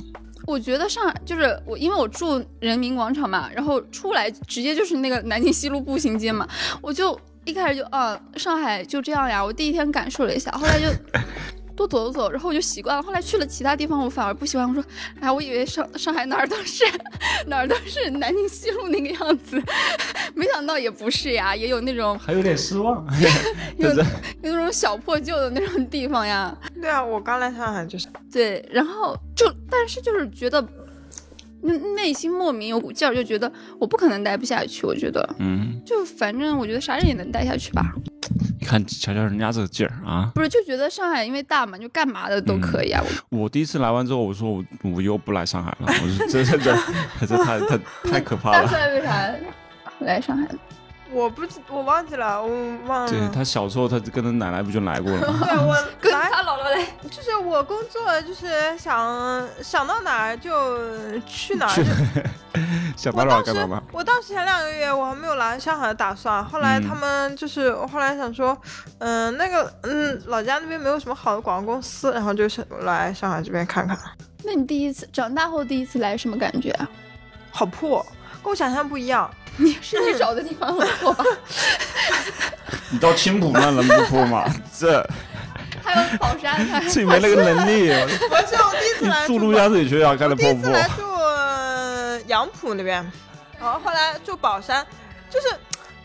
[0.48, 6.48] 我觉得上海就是我，因为我住人民广场嘛，然后出来直接就是那个南京西路步行街嘛，
[6.82, 9.44] 我就一开始就啊，上海就这样呀。
[9.44, 10.86] 我第一天感受了一下，后来就。
[11.76, 13.04] 多走走，然后我就习惯了。
[13.04, 14.68] 后来去了其他地方，我反而不喜欢。
[14.68, 14.84] 我说，
[15.20, 16.84] 哎，我以为上上海哪儿都是
[17.48, 19.62] 哪儿都是南京西路那个样子，
[20.34, 23.06] 没想到也不是呀，也有那种还有点失望，
[23.78, 24.04] 有有
[24.42, 26.56] 那种小破旧的那种地方呀。
[26.82, 30.66] 对啊，我刚来上海就是对，然后就但是就是觉得。
[31.62, 34.86] 内内心莫名有股劲儿，就觉得我不可能待不下去。
[34.86, 37.94] 我觉得，嗯，就反正我觉得啥人也能待下去吧。
[38.60, 40.32] 你看，瞧瞧人家这个劲儿啊！
[40.34, 43.04] 不是，就觉得上海因为大嘛，就干嘛的都可以啊。
[43.30, 45.88] 我第一次来完之后，我说我我又不来上海了。
[45.88, 46.76] 我说这这这
[47.28, 48.63] 这太太太可怕了。
[48.63, 49.32] 大帅为啥
[50.00, 50.48] 来上海？
[51.15, 52.49] 我不知我忘记了，我
[52.88, 53.10] 忘了。
[53.10, 55.39] 对他小时候，他跟他奶奶不就来过了吗？
[55.47, 56.86] 对，我 跟他姥姥来。
[57.10, 60.78] 就是我工作，就是想想到哪儿就
[61.21, 61.71] 去哪儿。
[62.97, 63.82] 想到哪儿 干嘛？
[63.93, 68.58] 我当时前两个月我还没有来上海的打算，后来他们就是我后来想说，
[68.97, 73.97] 嗯，那个嗯，老家那边没有什么好的广告公司，然后就是来上海这边看看。
[74.43, 76.89] 那你第一次长大后第一次来什么感觉啊？
[77.51, 78.06] 好破，
[78.46, 79.30] 跟我想象不一样。
[79.58, 81.24] 你是你找的地方很破吧？
[82.92, 84.46] 你到青浦那能不破吗？
[84.78, 85.02] 这
[85.84, 87.90] 还有宝山，自己没那个能力。
[88.06, 90.70] 不是我第一次来住陆家嘴学校，开的破不破？
[90.70, 91.04] 第一次来住
[92.28, 93.12] 杨浦那边，
[93.60, 94.86] 然后后来住宝山，
[95.30, 95.48] 就是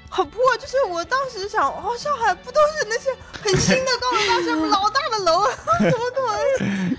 [0.08, 0.40] 很破。
[0.58, 3.10] 就是我当时想，哦，上海不都是那些
[3.42, 5.44] 很新的高楼大厦，老大的楼，
[5.78, 6.96] 怎么可能？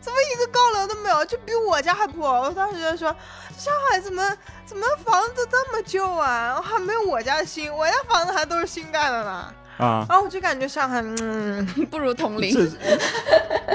[0.00, 1.24] 怎么一个高楼都没有？
[1.24, 2.28] 就比我家还破。
[2.42, 3.14] 我当时就说。
[3.58, 4.26] 上海怎么
[4.64, 6.58] 怎么房子这么旧啊？
[6.64, 9.54] 还没有我家新，我家房子还都是新盖的呢。
[9.76, 12.56] 啊，然后我就感觉上海，嗯， 不如铜陵。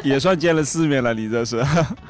[0.04, 1.64] 也算见了世面了，你这是。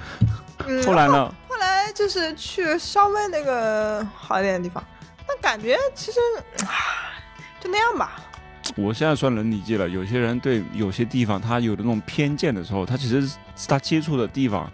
[0.88, 1.30] 后来呢？
[1.49, 4.82] 后来就是去稍微那个好一点的地方，
[5.28, 6.19] 那感觉其实，
[7.60, 8.21] 就那样吧。
[8.75, 14.69] 我现在算能理解了，有些人对有些地方他有的那种偏见的时候，他其实是他接触的地方，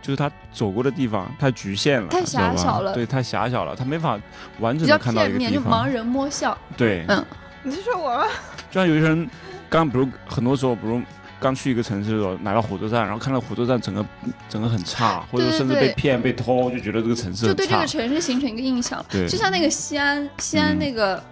[0.00, 4.18] 就是他走过的地方太局限了，太狭小了，对，太狭小了，他没法
[4.60, 6.56] 完整的看到一个地方，就盲人摸象。
[6.76, 7.24] 对，嗯，
[7.62, 8.24] 你是说我吗？
[8.70, 9.28] 就像有些人
[9.68, 11.02] 刚，比如很多时候，比如
[11.40, 14.06] 刚去一个城市的时候，来到火车站，然后看到火车站整个
[14.48, 19.04] 整个很差，或者甚至被骗、被偷，就觉得这个城市就对这个城市形成一个印象。
[19.10, 21.22] 对，就像那个西安，西安那个。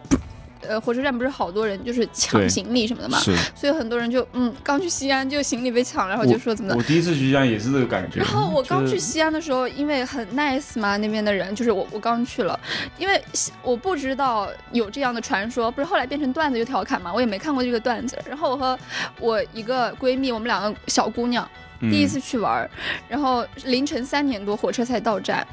[0.68, 3.18] 呃，火车站不是好多人就是抢行李什么的嘛，
[3.55, 6.77] 所以很多人就嗯，刚去西安就行李被抢，然后就说怎么的。
[6.77, 8.20] 我第一次去西安也是这个感觉。
[8.20, 12.59] 然后我刚去西安的时候，因为很 nice 嘛，那边的人就是我我刚去了，
[12.99, 13.23] 因为
[13.62, 18.18] 我不知道有这样的传说，不是后来变成段子就调侃嘛，我也没看过这个段子。
[18.29, 18.79] 然后我和
[19.18, 21.49] 我一个闺蜜，我们两个小姑娘
[21.81, 22.68] 第一次去玩，
[23.09, 25.46] 然后凌晨三点多火车才到站。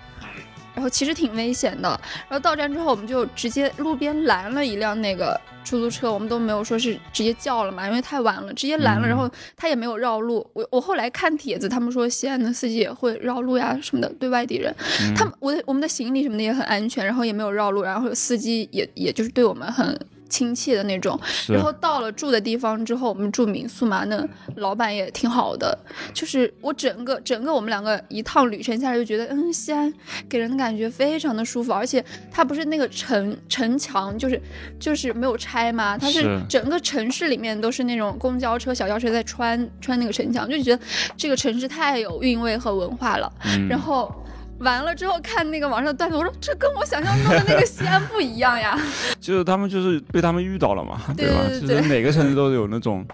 [0.77, 1.89] 然后其实挺危险的。
[2.29, 9.07] 然后到站之后，我们就直接路边拦了一辆那个出租车，我们都没有说是直接叫了嘛，因为太晚了，直接拦了。
[9.07, 10.47] 然后他也没有绕路。
[10.53, 14.71] 我我后来看帖子，他们说西安的司机也会绕路呀什么的，对外地人，
[15.15, 19.99] 他们我的我们的行李什么的也很安全，然后也没有绕路，然后司机也也就是对我们很。
[20.29, 25.77] 亲切的那种，然后到了住的地方之后，我们住民宿嘛，那老板也挺好的。
[26.13, 29.91] 就是我整个整个我们两个一趟旅程下来，就觉得嗯，西安
[30.29, 34.41] 给人的感觉非常的舒服，而且它不是那个城城墙，就是
[34.79, 40.83] 就是没有拆嘛，它是整个城市里面都是那种公交车、小轿车在穿穿那个城墙，就觉得
[41.15, 43.31] 这个城市太有韵味和文化了。
[43.69, 44.13] 然后。
[44.59, 48.77] 完了之后看那个网上的段子，我说这跟我想象中的那个 西安不一样呀。
[49.19, 51.41] 就是他们就是被他们遇到了嘛，对吧？
[51.61, 53.05] 就是每个城市都有那种。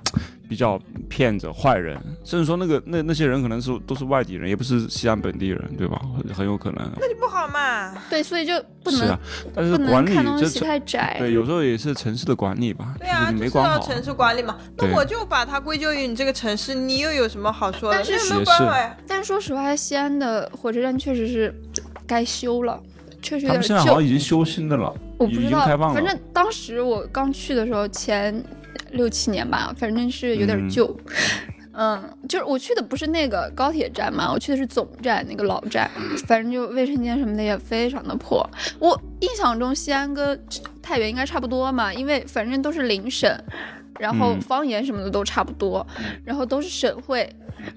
[0.47, 0.79] 比较
[1.10, 6.01] 骗子、坏人，甚至说那个那那些人可能是都是外地人，也不是西安本地人，对吧？
[6.34, 6.91] 很有可能。
[6.99, 7.93] 那就不好嘛。
[8.10, 8.53] 对，所以就
[8.84, 8.99] 不能。
[8.99, 9.19] 是啊，
[9.53, 11.15] 但是管理这太窄。
[11.17, 12.93] 对，有时候也是城市的管理吧。
[12.99, 13.79] 对啊，没管好。
[13.79, 17.97] 城市管理嘛，那我就把它归咎于你这个城市，你又有什么好说的？
[17.97, 18.43] 但是是。
[19.08, 21.53] 但是说实话，西安的火车站确实是
[22.06, 22.79] 该修了，
[23.21, 23.67] 确实有点旧。
[23.69, 25.65] 他们现在好像已经修新的了，我不知道。
[25.93, 28.43] 反正当时我刚去的时候前。
[28.93, 30.95] 六七年吧，反正是有点旧。
[31.75, 35.89] 嗯，就是我去的不是那个高铁站嘛，我去的是总站那个老站，
[36.27, 38.47] 反正就卫生间什么的也非常的破。
[38.77, 40.39] 我印象中西安跟
[40.84, 43.27] 太原应该差不多嘛，因为反正都是邻省，
[43.99, 45.86] 然后方言什么的都差不多，
[46.23, 47.27] 然后都是省会。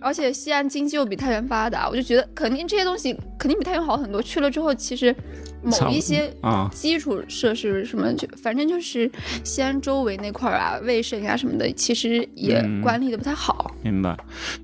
[0.00, 4.20] 而且西安经济又比太原发达，我就觉得肯定这些东西肯定比太原好很多。
[4.20, 5.14] 去了之后，其实
[5.62, 6.32] 某一些
[6.70, 9.10] 基础设施什么，就反正就是
[9.44, 13.70] 西安周围那块儿啊，卫生呀什么的，其实也管理的不太好。
[13.82, 14.16] 明白，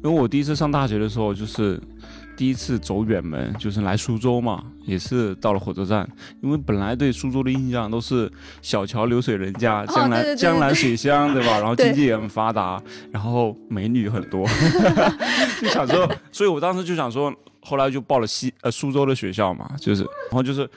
[0.02, 1.80] 因为我第一次上大学的时候就是。
[2.34, 6.08] 第一次走远门就是来苏州嘛，也是到了火车站，
[6.40, 8.28] 因为本来对苏州的印象都是
[8.62, 11.58] 小桥流水人家，江南江南水乡，对吧？
[11.58, 14.48] 然后 经济也很发达，然后美女很多，
[15.60, 20.68] 就想说，所以我当时就想说，后来就报了西呃苏州的学校嘛，就是，然后就是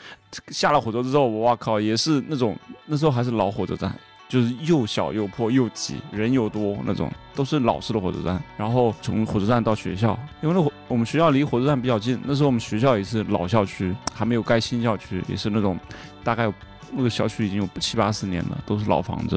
[0.50, 3.94] 下了火车之后，我靠，也是那种那时候还是老火车站。
[4.28, 8.42] 就是又小又破又挤，人又多那种，都是老式的火车站。
[8.58, 15.80] 然后从火车站到学校，因为那火我们学校离火车站比较近，那时候我们学校也是老校区，还没有盖新校区，也是那种
[16.24, 16.52] 大概
[16.92, 19.36] 那个小区已经有七八十年了，都是老房子。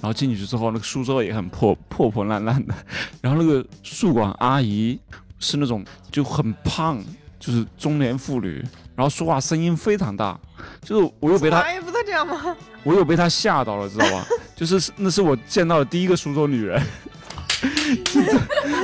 [0.00, 2.74] 然后进去之后，那个苏州也很破破破烂烂的。
[3.20, 4.98] 然后那个宿管阿姨
[5.38, 7.02] 是那种就很胖，
[7.38, 10.38] 就是中年妇女，然后说话声音非常大。
[10.82, 12.56] 就是我又被她，不都这样吗？
[12.82, 14.26] 我又被她吓到了，知道吧？
[14.56, 16.82] 就是那是我见到的第一个苏州女人。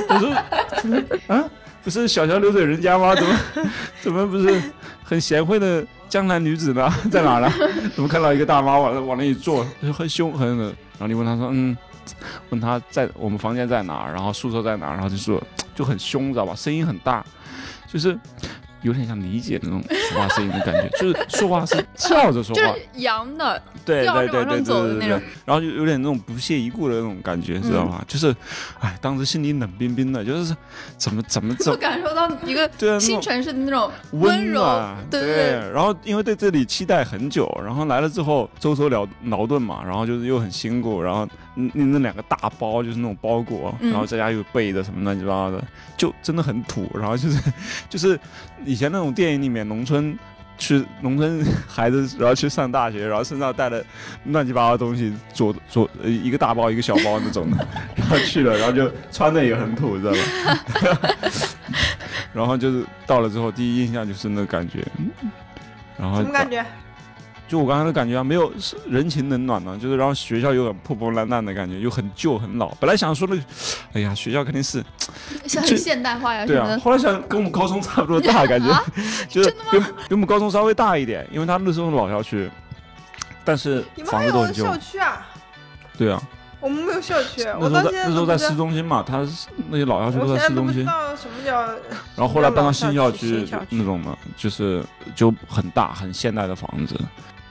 [0.09, 0.31] 我 说
[1.27, 1.43] 啊，
[1.83, 3.15] 不是小桥流水人家吗？
[3.15, 3.39] 怎么
[4.01, 4.61] 怎么不是
[5.03, 6.91] 很贤惠的江南女子呢？
[7.11, 7.51] 在哪呢？
[7.95, 10.65] 怎么看到一个大妈往往那里坐，就很凶狠的。
[10.65, 11.75] 然后你问她说，嗯，
[12.49, 15.41] 问她在我们房间在哪，然后宿舍在哪，然后就说
[15.81, 16.53] 就很凶，知道吧？
[16.53, 17.25] 声音很大，
[17.91, 18.15] 就是。
[18.81, 25.09] 有点像理解那种说话声音的感觉， 就是说话是跳着说话，就是扬的，对对对对对对，
[25.45, 28.03] 然后就有点那种不屑一顾的那种感觉，知道吧？
[28.07, 28.35] 就是，
[28.79, 30.55] 哎，当时心里冷冰冰的，就是
[30.97, 34.63] 怎么怎么怎么 感受到一个新城市的那种温柔，
[35.09, 35.71] 对对。
[35.73, 45.63] 然后因为对这里期待很久，然后来了之后舟车劳劳顿嘛，然后就是又很辛苦，然后那那两个大包就是那种包裹，然后在家又背的什么乱七八糟的，
[45.95, 47.39] 就真的很土，然后就是
[47.89, 48.19] 就是。
[48.65, 50.17] 以前那种电影里面，农村
[50.57, 53.83] 去农村孩子，然后去上大学，然后身上带了
[54.25, 60.11] 乱七八糟东西，左左一个大包一个小包那种的， 然后去了，然后就穿的也很土，知道
[60.91, 61.09] 吧？
[62.33, 64.85] 然后就是到了之后，第一印象就是那感觉，
[65.97, 66.65] 然后什么感觉？
[67.51, 68.49] 就我刚才的感觉啊，没有
[68.87, 72.69] 人情冷暖呢，就是然后学校有点破破烂烂的感觉，又很旧很老。
[72.75, 73.41] 本来想说那个，
[73.91, 74.81] 哎呀，学校肯定是
[75.59, 76.79] 很现代化呀，对啊。
[76.81, 78.69] 后来想跟我们高中差不多大，感觉
[79.27, 82.49] 就是比比我们高中稍微大一点，因为他那时候老校区，
[83.43, 84.63] 但是房子都很旧。
[84.63, 85.27] 校区啊？
[85.97, 86.23] 对啊。
[86.61, 89.27] 我们没有校区，那时候在那时候在市中心嘛，他
[89.67, 90.85] 那些老校区都在市中心。
[90.85, 91.63] 什么叫？
[92.15, 94.81] 然后后来搬到新校区那种嘛，就是
[95.13, 96.95] 就很大很现代的房子。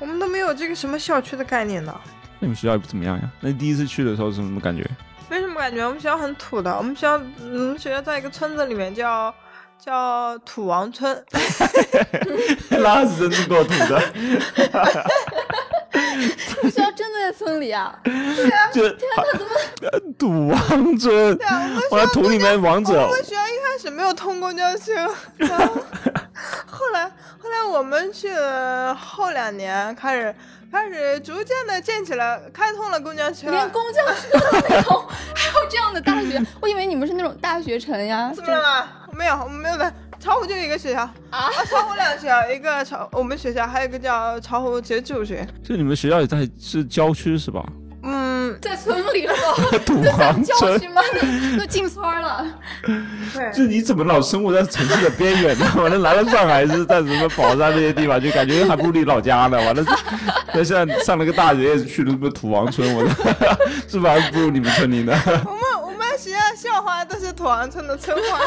[0.01, 1.95] 我们都没有这个什么校区的概念呢。
[2.41, 3.31] 那你们学校也不怎么样呀？
[3.41, 4.85] 那你第一次去的时候是什么感觉？
[5.29, 6.77] 没什么感觉，我们学校很土的。
[6.77, 9.33] 我们学校，我们学校在一个村子里面，叫
[9.79, 11.23] 叫土王村。
[12.71, 14.03] 那是真够土的。
[16.63, 17.99] 学校真的在村里啊？
[18.05, 18.71] 对啊。
[18.73, 19.41] 就 天哪，怎
[20.01, 21.35] 么堵王者？
[21.35, 22.93] 对啊，我们土里面王者。
[23.07, 24.95] 我们学校一开始没有通公交车。
[25.37, 25.67] 然后
[26.67, 27.05] 后来，
[27.39, 28.33] 后来我们去
[28.99, 30.35] 后两年开始，
[30.71, 36.41] 开始逐渐的建起了，开通了公交车，连公交车都没有， 还有这样的大学？
[36.61, 38.33] 我以为你们是那种大学城呀。
[38.37, 38.89] 怎么了？
[39.13, 39.93] 没有，我们没有的。
[40.21, 45.49] 巢湖就一个学校啊，巢湖两个学校，一个巢我们学校，还有一个叫巢湖职业技术学院。
[45.65, 47.65] 就你们学校也在是郊区是吧？
[48.03, 49.35] 嗯，在村里了，
[49.85, 51.01] 土黄郊区吗？
[51.59, 52.47] 都进村了。
[52.83, 55.67] 对，就你怎么老生活在城市的边缘呢？
[55.77, 59.57] 完了来了上海是在什么宝山这些地方，就感觉还不如你老家呢。
[59.57, 59.85] 完了，
[60.53, 63.07] 那现在上了个大学，也是去了什么土王村，我
[63.89, 65.19] 是不是还不如你们村里呢？
[65.45, 66.39] 我们我们学校
[66.71, 68.39] 校花都是土王村的村花。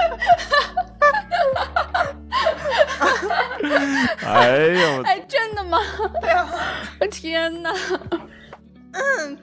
[4.26, 5.02] 哎呦！
[5.02, 5.78] 哎，真的吗？
[6.20, 6.48] 对啊！
[7.10, 7.70] 天哪！
[8.92, 9.36] 嗯，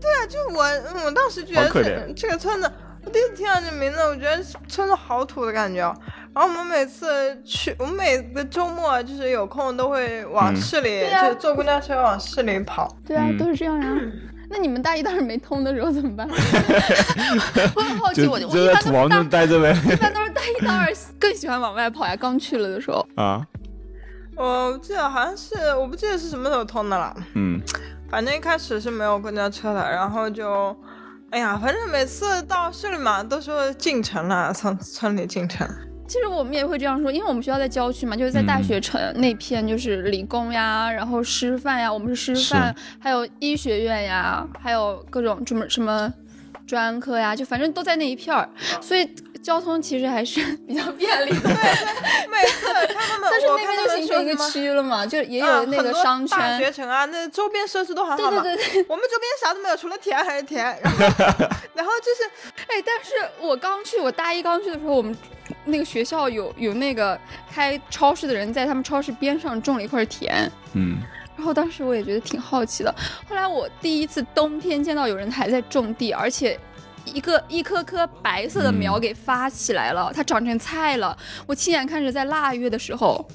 [0.00, 0.62] 对啊，就我，
[1.04, 2.70] 我当时觉得这这个村子，
[3.04, 5.80] 我第一次听到这名字，我觉得村子好土的感觉。
[6.34, 12.96] 然后我们每次去，我们每个周末就是有空都会往市里，就坐公交车往市里跑。
[13.06, 13.86] 对啊，都是这样呀。
[14.52, 16.28] 那你们大一、当时没通的时候怎么办？
[17.74, 19.74] 我很好奇，我就一般都是待着呗。
[19.90, 22.14] 一般都是大一、大二更喜欢往外跑呀。
[22.14, 23.40] 刚去了的时候啊，
[24.36, 27.16] 我记得好像是，我不记得是什么时候通的了。
[27.34, 27.58] 嗯，
[28.10, 30.76] 反正一开始是没有公交车的，然后就
[31.30, 35.66] 哎呀，反正每次到市里嘛，都说进城了，从村里进城。
[36.12, 46.12] 其实我们也会这样说，因为我们学校在郊区嘛，就是在大学城那片，就是理工呀，然后师范呀，我们是师范，还有医学院呀，还有各种什么什么
[46.66, 48.46] 专科呀，就反正都在那一片儿，
[48.82, 49.08] 所以。
[49.42, 58.40] 交通其实还是 比较便利的，对对，每次他们，但是那边就形成一个区了嘛，就也有那个商圈、大学城啊，那周边设施都很好嘛。
[58.42, 60.64] 对对对，我们周边啥都没有，除了田还是田。
[60.64, 60.98] 然后，
[61.74, 62.30] 然后就是，
[62.68, 65.16] 哎，但是我刚去，我大一刚去的时候，我们
[65.64, 67.18] 那个学校有有那个
[67.52, 70.98] 开超市的人在他们超市边上种了一块田，嗯，
[71.36, 72.94] 然后当时我也觉得挺好奇的。
[73.28, 76.56] 后来我第一次冬天见到有人还在种地，而且。
[77.04, 81.16] 一个一颗颗白色的苗给发起来了，它长成菜了。
[81.46, 83.26] 我亲眼看着在腊月的时候，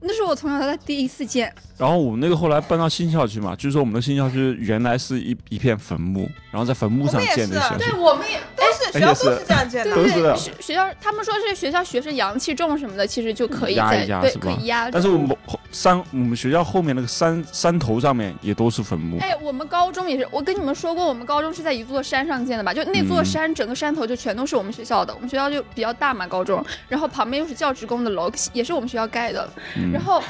[0.00, 1.52] 那是我从小到大第一次见。
[1.76, 7.78] 然后我们那个后来搬到新校区嘛，就是说我们的新校区原来是一一片坟墓，然后在坟墓上建的小学。
[7.78, 9.94] 对，我们也都是学校都是这样建的。
[9.94, 14.40] 对对，学学校他们说是学校学生阳气重什么的，其实就可以压一压，是吧？
[14.42, 14.90] 可以压。
[14.90, 15.34] 但是我们
[15.72, 19.16] 山我们学校后面那个山山头上面也都是坟墓。
[19.20, 22.74] 哎，我们高中也是，我跟你们说过，我们高中是在一座山上建的吧？
[22.74, 25.12] 就那座山，整个山头就全都是我们学校的。
[25.12, 29.48] 我们学校就比较大嘛，高中，然后旁边又是教职工的楼，也是我们学校盖的。
[29.92, 30.22] 然后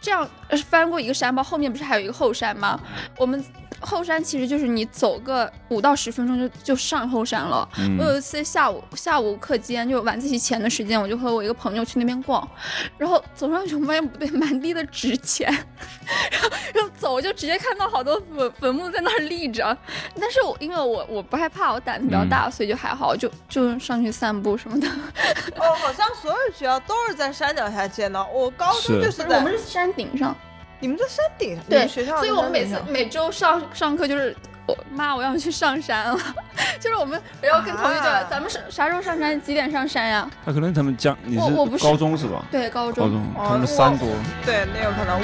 [0.00, 0.28] 这样
[0.66, 1.68] 翻过一个山包，后面。
[1.68, 2.80] 不是还有一个后山吗？
[3.18, 3.44] 我们
[3.80, 7.68] 后山其实就是你走个五到十分钟就就上后山了。
[7.98, 12.46] 我有一次下午下午课间就晚自习前的时间，我就和我一个朋友去那边逛，
[12.96, 15.50] 然后走上去我发现不对，满地的纸钱，
[16.30, 19.76] 然 后然后走就直接看到好多坟坟墓在那儿立着。
[20.20, 24.88] 但是我因为我我不害怕，我胆子比较大，所以就还好，就就上去散步什么的。
[25.56, 28.24] 哦，好像所有学校都是在山脚下建的。
[28.32, 30.36] 我高中就是在我们是山顶上。
[30.80, 36.16] 你们在山顶，对学校，所以我们每次每周上上课就是我妈我要去上山了，
[36.78, 40.30] 就是我们要跟同学讲，咱们是啥时候上山，几点上山呀？
[40.44, 41.40] 他可能他们讲你是
[41.78, 42.44] 高中是吧？
[42.50, 44.08] 对，高中，高中他们山多，
[44.44, 45.18] 对，那有可能。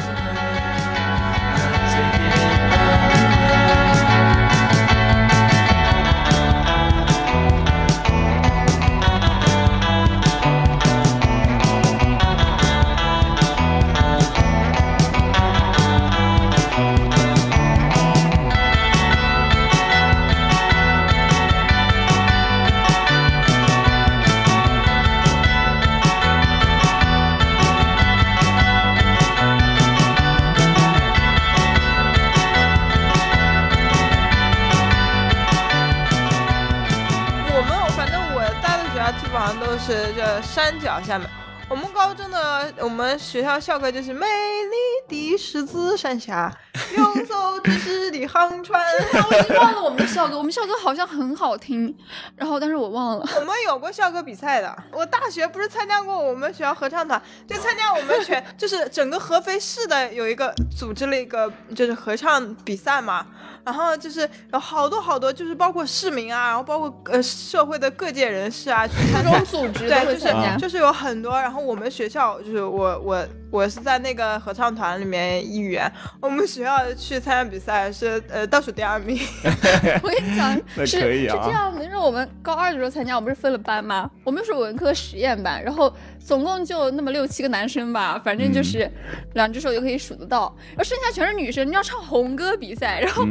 [40.54, 41.28] 山脚下面。
[41.68, 46.48] 我们高中的我们学校校歌就是美丽的狮子山下，
[46.96, 48.80] 游走知识的航船。
[49.28, 51.92] 我已经忘了我们的校歌，我们校歌好像很好听，
[52.36, 53.26] 然后但是我忘了。
[53.40, 63.26] 我们有过校歌比赛的，我大学不是参加过我们学校合唱团，就参加我们全 就是整个合肥市的有一个组织了一个就是合唱比赛嘛。
[63.64, 71.32] 然后就是有好多好多，就是包括市民啊，然后包括呃社会的各界人士啊，去参加组织对，就是就是有很多。
[71.40, 75.90] 然后我们学校就是我我我是在那个合唱团里面一员，
[76.20, 79.18] 我们学校去参加比赛是呃倒数第二名。
[80.02, 80.54] 我跟你讲，
[80.84, 84.10] 是是这样的，因为我们高二的时候参加，我们不是分了班吗？
[84.24, 85.92] 我们是文科实验班，然后。
[86.24, 88.90] 总共就那么六七个男生吧，反正就是
[89.34, 91.68] 两只手就可以数得到，然后剩下全是女生。
[91.68, 93.24] 你要唱红歌比赛，然后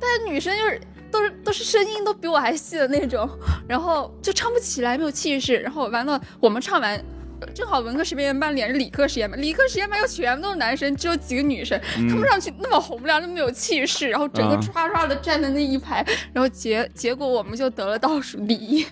[0.00, 0.80] 但女生就是
[1.10, 3.28] 都是都是声音都比我还细的那种，
[3.68, 5.56] 然后就唱不起来，没有气势。
[5.58, 7.02] 然后完了，我们唱完。
[7.54, 18.86] 正好文科实验班连着理科实验班，理科实验班又全部都是男生，只有几个女生，他们上去那么洪亮，那么有气势，然后整个唰唰的站在那一排，然后结结果我们就得了倒数第一。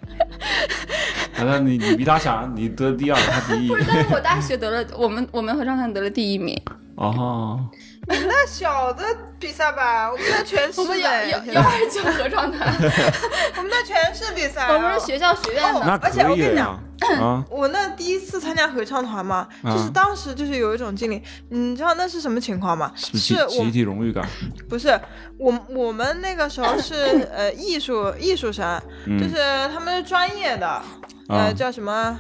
[1.37, 3.69] 难道你你比他强，你得第二，他第一。
[3.69, 6.61] 不是，但是我大学得了，我们我们合唱团得了第一名。
[6.97, 7.61] 哦。
[8.09, 9.05] 你们那小的
[9.39, 10.81] 比赛吧， 我们那全是。
[10.81, 11.11] 我们幺
[11.47, 12.75] 幺二九合唱团。
[13.57, 14.67] 我们那全是比赛。
[14.73, 16.79] 我们是学校学院的，而且我跟你讲。
[17.49, 22.93] 我那第一次参加合唱团嘛，就是当时就是有一种经历，你知道那是什么情况吗？
[22.95, 24.23] 是集体荣誉感。
[24.69, 25.01] 不是，
[25.39, 28.79] 我我们那个时候是 呃艺术艺术生，
[29.19, 29.37] 就是
[29.73, 30.83] 他们是专业的，
[31.29, 32.19] 呃叫什么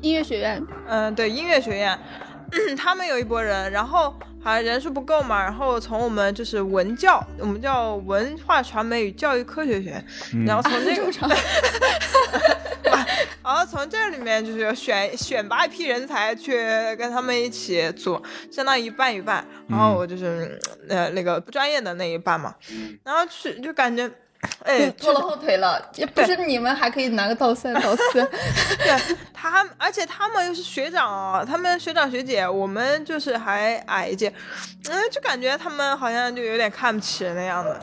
[0.00, 0.60] 音乐学院？
[0.88, 1.96] 嗯，对，音乐学院，
[2.76, 4.14] 他们有一波人，然后。
[4.40, 10.02] 好像人数不够嘛，然后从我们就是文教，我们叫文化传媒与教育科学学，
[10.46, 11.10] 然后从这个，
[13.42, 16.54] 然 后从这里面就是选选拔一批人才去
[16.96, 20.56] 跟他们一起组，相当于一半一半，然后我就是
[20.88, 22.54] 呃那个不专业的那一半嘛，
[23.02, 24.08] 然后去就感觉
[24.64, 28.12] 哎，拖了后腿了，也不是你们还可以拿个倒三倒四。
[28.78, 34.32] 对他，而且他们又是学长，他们学长学姐，我们就是还矮一届，
[34.88, 37.76] 嗯，就感觉他们好像就有点看不起人的样子。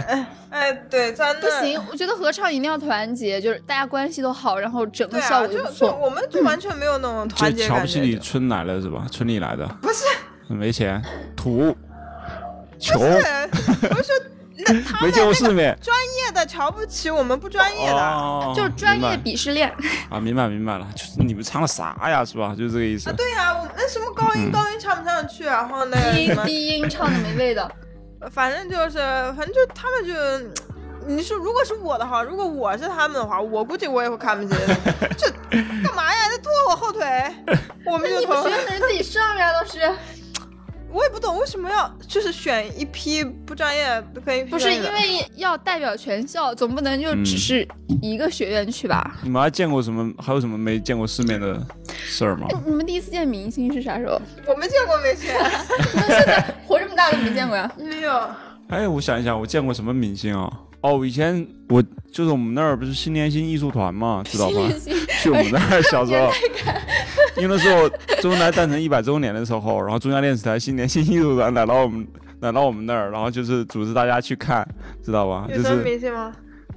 [0.50, 5.92] 哎，对，真的不行，我觉得合唱一定要团结，就是大家关系都好，然后整个效果就不错。
[6.00, 7.74] 我们就完全没有那种团结感觉。
[7.76, 9.06] 瞧不起你村来了是吧？
[9.10, 9.66] 村里来的？
[9.80, 10.04] 不是，
[10.48, 11.02] 没钱，
[11.34, 11.74] 土，
[12.78, 13.00] 穷。
[13.00, 14.12] 不是，
[15.02, 19.68] 没见过世面，专业的瞧不起我们不专业的，就是专业鄙视链
[20.08, 20.20] 啊！
[20.20, 22.54] 明白明白了，就是你们唱的啥呀，是吧？
[22.56, 23.10] 就是这个意思。
[23.10, 27.70] 啊，对呀，我那什么高音高音唱不上去，然后那低音低音唱的没味道。
[28.30, 30.14] 反正就是，反正就他们就，
[31.06, 34.54] 你说如果是我的话，如果我是他们的话，我估计我也会看不起。
[35.18, 36.28] 这干嘛呀？
[36.30, 37.02] 在拖我后腿？
[37.84, 39.80] 我们就你们学自己上呀，都是。
[40.94, 47.66] 我也不懂为什么要就是选一批不专业的跟一批不是因为要代表全校，总不能就只是
[48.00, 49.16] 一个学院去吧？
[49.24, 50.12] 你们还见过什么？
[50.22, 52.46] 还有什么没见过世面的事儿吗？
[52.64, 54.20] 你们第一次见明星是啥时候？
[54.46, 55.30] 我没见过明星，
[55.94, 57.68] 那现在活这么大都没见过呀？
[57.76, 58.30] 没有。
[58.68, 60.60] 哎，我想一想，我见过什么明星啊？
[60.80, 61.82] 哦，以前我
[62.12, 64.70] 就是我们那儿不是新年新艺术团嘛，知道吧？
[65.20, 66.30] 去我们那儿小时候，
[67.42, 67.88] 因为那时候
[68.20, 72.06] 周恩来诞辰一百周年的时候，然后中央电视台新年新艺术团来到我们
[72.40, 74.66] 来到我们那儿，然后就是组织大家去看，
[75.02, 75.46] 知道吧？
[75.48, 76.32] 就是明星吗？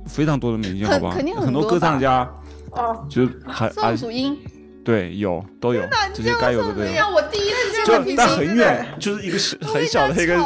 [0.08, 1.12] 非常多的明星， 好吧？
[1.14, 2.28] 肯定很多歌唱家，
[2.72, 4.38] 哦，就还宋祖英，
[4.84, 5.82] 对，有都有
[6.14, 7.10] 这些该有的都有。
[7.10, 9.38] 我第一次见明星，但很远，就是一个
[9.68, 10.38] 很小的一个。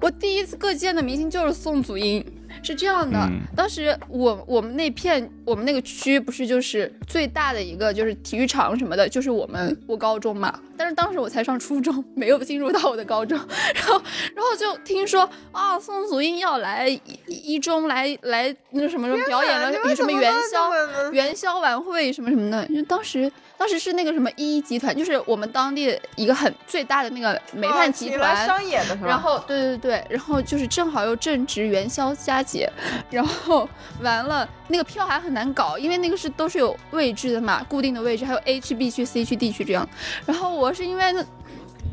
[0.00, 2.24] 我第一次各见的明星就是宋祖英。
[2.62, 10.60] 是这样的，当时我我们那片我们那个区不是就是最大的一个就是体育场什么的，就是我们我高中嘛。
[10.76, 13.38] 但是当时我才上初中，没有进入到我的高中，
[13.74, 14.02] 然后
[14.34, 16.86] 然后就听说啊，宋祖英要来
[17.26, 23.30] 一中来来那什么什么表演了，比什么元宵元宵晚会什么什么的，因为当时。
[23.58, 28.46] 当时是那个什么一一集团，就是我们当地一个很最大的那个煤炭集团。
[28.46, 32.70] 商演的，然后对对对，然后就是正好又正值元宵佳节，
[33.10, 33.66] 然后
[34.02, 39.88] 完了那个票还很难搞，因为那个是都是有位置的嘛，固定的位置，还有 A 区、B 区、C 区、D 区这样。
[40.24, 41.24] 然后我是因为那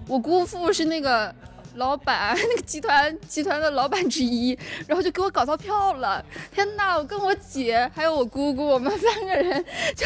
[0.08, 1.34] 我姑父是那个。
[1.76, 4.56] 老板， 那个集团集团的老板之一，
[4.86, 6.24] 然后就给我搞到票了。
[6.52, 9.66] 天呐，我跟我姐还有我姑姑，我们三个人
[9.96, 10.06] 就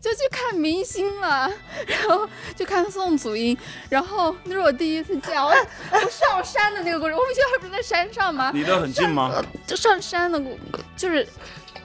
[0.00, 1.52] 就去看明星了，
[1.86, 3.54] 然后就看宋祖英。
[3.90, 5.48] 然后那是我第一次见，我
[5.92, 8.50] 我上山的那个过程，我们学校不是在山上吗？
[8.54, 9.44] 离得很近吗？
[9.66, 10.42] 就上山的，
[10.96, 11.28] 就是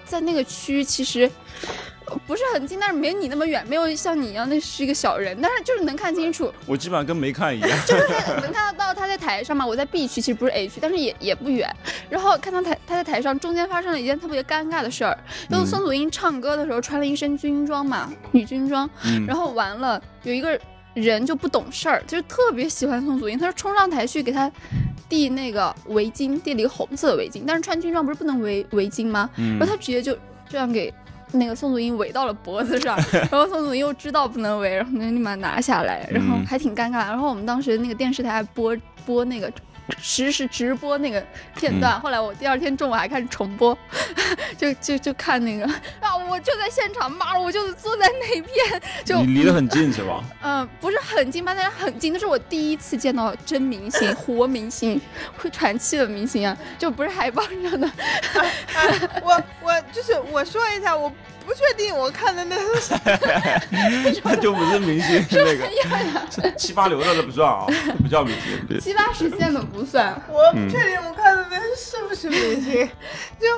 [0.08, 1.30] 在那个区，其实。
[2.26, 6.50] 不是很近，但是没你那么远，没有像你一样，那是一个小人，但是就是能看清楚。
[6.66, 7.70] 我基本上跟没看一样。
[7.86, 11.70] 就是在能看得到他在台上嘛，我在 B 区，其实不是 A 区，但是也也不远。
[12.10, 15.18] 然后看到台他在台上，中间发生了一件特别尴尬的事儿，
[15.50, 18.90] 就是孙祖英唱歌的时候穿了一身军装嘛，女军装，
[19.28, 20.58] 然后完了有一个
[21.02, 24.52] 人就不懂事儿，就是特别喜欢宋祖英，他说冲上台去给他
[25.08, 29.30] 递那个围巾，递了一个红色的围巾，但是穿军装不是不能围围巾吗？
[29.36, 30.18] 然后他直接就
[30.50, 30.94] 这样给。
[31.34, 37.00] 那个宋祖英围到了脖子上， 然后宋祖英又知道不能围，然后就立马拿下来，然后还挺尴尬。
[37.00, 38.74] 然后我们当时那个电视台播
[39.06, 39.52] 播那个。
[40.02, 41.24] 实时直播那个
[41.56, 43.78] 片段，后来我第二天中午还看重播，
[44.58, 45.66] 就就就看那个
[46.00, 50.24] 啊，我就在现场，妈，我就坐在那边，就你离得很近是吧？
[50.44, 52.12] 嗯， 不是很近吧，但是很近。
[52.12, 55.00] 那是我第一次见到真明星， 活明星，
[55.38, 57.90] 会喘气的明星啊，就不是海报上的。
[59.24, 61.12] 我我就是我说一下我。
[61.48, 63.00] 不确定，我看的那是啥？
[64.22, 67.66] 那就不是明星，那个七八流的都不算啊，
[68.04, 68.80] 不叫明星。
[68.82, 70.22] 七八十线的不算。
[70.28, 72.90] 我不确定我看的那是不是明星，
[73.40, 73.58] 就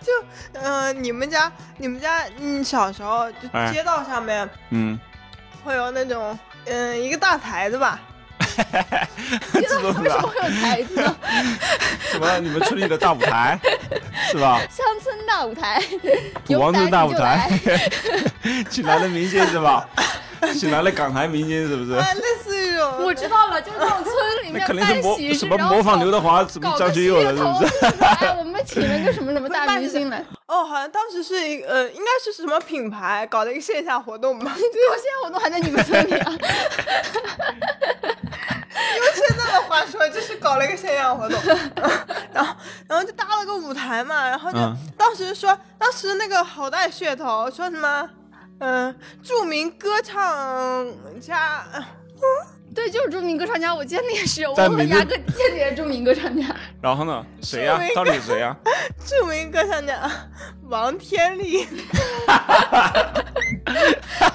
[0.00, 0.12] 就
[0.52, 4.98] 嗯，你们家你们家嗯小时候就街道上面嗯
[5.64, 8.00] 会有那种嗯一个大台子吧。
[9.54, 11.16] 为什么会有台子呢？
[12.10, 12.38] 什么？
[12.40, 13.58] 你们村里的大舞台
[14.30, 14.60] 是吧？
[14.70, 15.82] 乡村大舞台，
[16.58, 17.50] 王村大舞台，
[18.70, 19.86] 请来的明星是吧？
[20.58, 21.92] 请来了港台明星是不是？
[21.92, 22.04] 类
[22.42, 24.14] 似于种，我知道了，就是那种村
[24.44, 27.86] 里面办喜事，什么模仿刘德华，什么张学友的，是不是？
[28.04, 30.24] 哎，我们请了个什么什么大明星来？
[30.46, 34.52] 哦，好像当时是一呃，应该是什么品牌搞的一个线下活动吧？
[34.56, 36.32] 对，线下活动还在你们村里啊？
[38.96, 41.38] 用现在的话说，就是搞了一个线下活动，
[42.32, 42.54] 然后
[42.86, 44.58] 然后就搭了个舞台嘛，然后就
[44.96, 48.08] 当时说，当时那个好带噱头，说什么，
[48.58, 50.86] 嗯，著名歌唱
[51.20, 51.64] 家。
[52.78, 53.74] 对，就是著名歌唱家。
[53.74, 56.44] 我见的也是，我和牙哥见的也是著名歌唱家。
[56.80, 57.26] 然后呢？
[57.42, 57.76] 谁呀？
[57.92, 58.56] 到底谁呀？
[59.04, 60.08] 著名歌唱家
[60.68, 61.66] 王天利。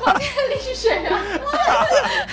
[0.02, 1.18] 王天利是谁 呀？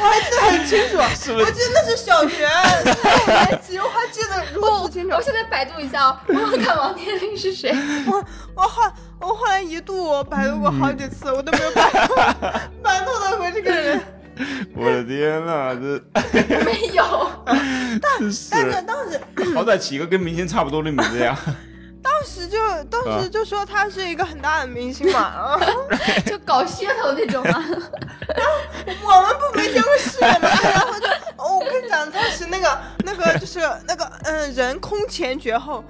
[0.01, 0.97] 我还记得很清楚，
[1.39, 5.15] 我记得那是小学五年级，我还记得如此清楚。
[5.15, 7.73] 我现在百度一下哦，我要看王天利是谁。
[8.09, 8.25] 我
[8.57, 8.83] 我后
[9.21, 12.17] 我后来一度我百度过好几次，我都没有百度
[12.83, 14.03] 百度到过这个人。
[14.75, 16.01] 我的天呐，这
[16.65, 17.31] 没有。
[18.01, 18.21] 但
[18.51, 19.21] 但是当时
[19.55, 21.39] 好歹起个跟明星差不多的名字呀。
[22.03, 25.59] 当时就当时就说他是一个很大的明星嘛，
[26.25, 27.63] 就搞噱头那种嘛。
[27.63, 35.85] 我们不没见过世面嘛，然后就哦，我跟你讲，当时那个那个就是那个嗯，人空前绝后，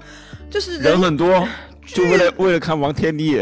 [0.51, 1.47] 就是人很多，
[1.85, 3.41] 就为了为了看王天利。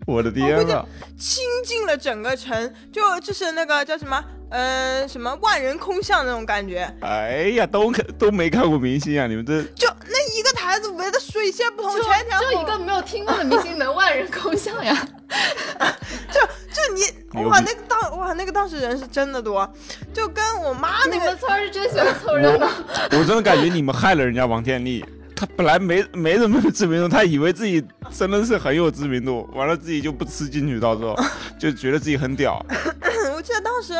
[0.06, 0.84] 我的天啊！
[1.18, 6.92] 倾尽了整个城，就就是那个叫什么，嗯，什么万人空巷那种感觉。
[7.00, 9.26] 哎呀，都看都没看过明星啊！
[9.26, 15.06] 你们这就那一个台子围的水泄不通，全条就一个没有听过的明星能万人空巷呀？
[16.32, 16.40] 就
[16.72, 19.70] 就你哇，那个当哇那个当时人是真的多，
[20.12, 22.68] 就跟我妈那个村是真喜欢凑热闹。
[23.12, 25.04] 我真的感觉你们害了人家王天利。
[25.40, 31.16] 他本来没没什么知名度，他以为自己真的是很有知名度，完了自己就不吃进去，到时候
[31.58, 32.62] 就觉得自己很屌。
[33.34, 33.94] 我记得当时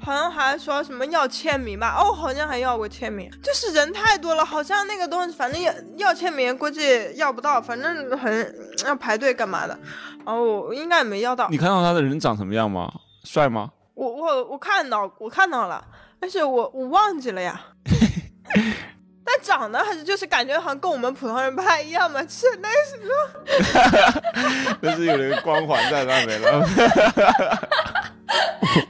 [0.00, 6.82] 好像还说什么要签名吧，哦，好像还要过签名，就是人太多了，好像那个东西反正要要签名，估计
[7.14, 8.52] 要不到，反正很
[8.84, 9.78] 要排队干嘛的。
[10.24, 11.48] 哦，应该没要到。
[11.50, 12.92] 你看到他的人长什么样吗？
[13.22, 13.70] 帅吗？
[13.94, 15.86] 我我我看到我看到了，
[16.18, 17.60] 但是我我忘记了呀。
[19.32, 22.98] 但长得还是就是感觉好像跟我们普通人不太一样嘛，是那是，
[24.80, 26.66] 那是有那个光环在那面了，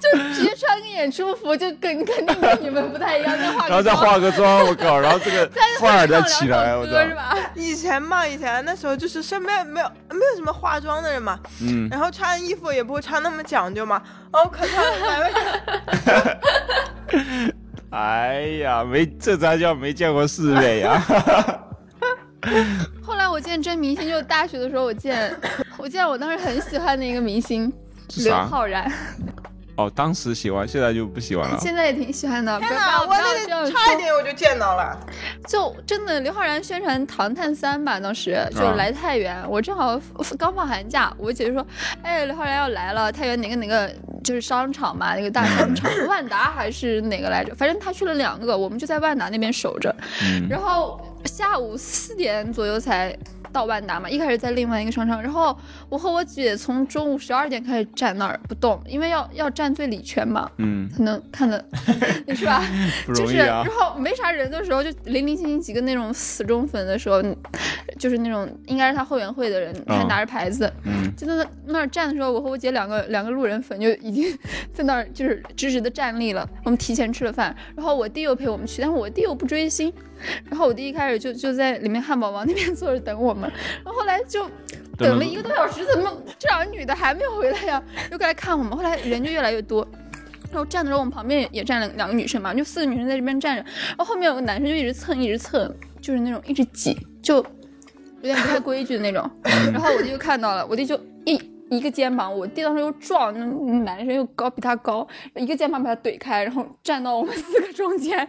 [0.01, 7.36] 就直接穿个演出服，就跟肯定跟你们不太一样，再化然后再化个妆，我靠，然后这个 范儿再起来，我操，是吧？
[7.55, 14.01] 以前嘛，以前那时候就是身边没有没有什么化妆的人嘛，嗯，然后穿衣服也不会穿那么讲究嘛，
[14.32, 15.28] 哦，可穿买了。
[17.91, 21.01] 哎呀，没这才叫没见过世面呀！
[23.03, 25.34] 后来我见真明星，就大学的时候，我见
[25.76, 27.70] 我见我当时很喜欢的一个明星
[28.24, 28.91] 刘昊然。
[29.81, 31.57] 哦，当时喜欢，现在就不喜欢了。
[31.59, 32.59] 现在也挺喜欢的。
[32.59, 34.99] 天哪，我那差一点我就见到了。
[35.47, 39.99] 就真的刘昊然宣传《唐探三》吧，当时就来太原，我正好
[40.39, 41.66] 刚放寒假，我姐就说
[42.03, 43.91] ：“哎，刘昊然要来了，太原哪个哪个
[44.22, 47.55] 就是商场嘛，那个大商场， 万达还是哪个来着？
[47.55, 49.95] 反正他去了两个，我们就在万达那边守着。
[50.49, 53.16] 然后下午四点左右才。”
[53.53, 55.57] 到万达嘛，一开始在另外一个商场，然后
[55.89, 61.65] 我和我姐从中午十二点开始站那儿不动，因为要要站最里圈嘛，嗯，才能看的，
[62.35, 62.63] 是吧？
[63.15, 67.23] 就是，然后没啥人的时候，就零零星星几个那种死忠粉的时候，
[67.99, 74.25] 就是那种应该是他后援会的人，还拿着牌子，嗯，就在那那儿站的时候，我和我姐两个两个路人粉就已经
[74.73, 76.49] 在那儿就是直直的站立了。
[76.65, 79.93] 我们提前吃了饭，然后我弟又陪我们去，但是我弟又不追星。
[80.49, 83.51] 然后我弟一开始就就在里面汉堡王那边坐着等我们，
[83.85, 84.49] 然后后来就
[84.97, 87.83] 等了一个多小时，怎么这两个女的还没有回来呀？
[88.11, 89.87] 又过来看我们，后来人就越来越多，
[90.51, 97.45] 然后站的时候我们旁边也站了两个女生嘛，就四个女生在这边站着，然后后面有个男生就一直蹭一直蹭，就是那种一直挤，就有
[98.23, 99.31] 点不太规矩的那种，
[99.73, 101.41] 然后我弟就看到了，我弟就一。
[101.71, 103.45] 一个肩膀，我弟当时又壮，那
[103.85, 105.07] 男生又高，比他高，
[105.37, 108.29] 一个肩膀把他怼开，然后站到我们四个中间，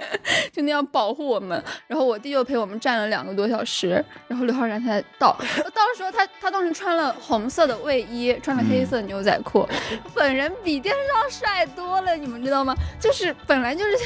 [0.54, 1.60] 就那样保护我们。
[1.88, 5.36] 然后我弟又陪我们站了两个多小时，然后刘昊然才到。
[5.74, 9.68] 到时候他他当时穿了红色的卫衣，穿了黑色牛仔裤，
[10.14, 12.76] 本人比电视上帅多了，你们知道吗？
[13.00, 13.98] 就是本来就是，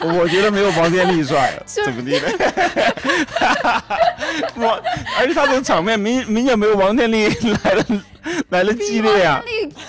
[0.18, 2.26] 我觉得没有王天利帅，怎么地的？
[4.56, 4.82] 我
[5.18, 7.33] 而且他这个场面明明显没有王天利。
[7.42, 7.84] 来了，
[8.50, 9.42] 来了激烈呀！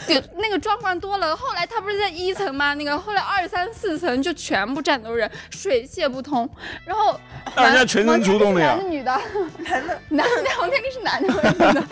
[0.08, 1.36] 那个那个状况多了。
[1.36, 2.74] 后来他不是在一层吗？
[2.74, 6.50] 那个后来二三四层就全部站都是人，水泄不通。
[6.86, 7.20] 然后
[7.58, 9.22] 人家全身出动的呀，男的女的，
[9.68, 11.84] 男的 男的，王天利是男的还是女的？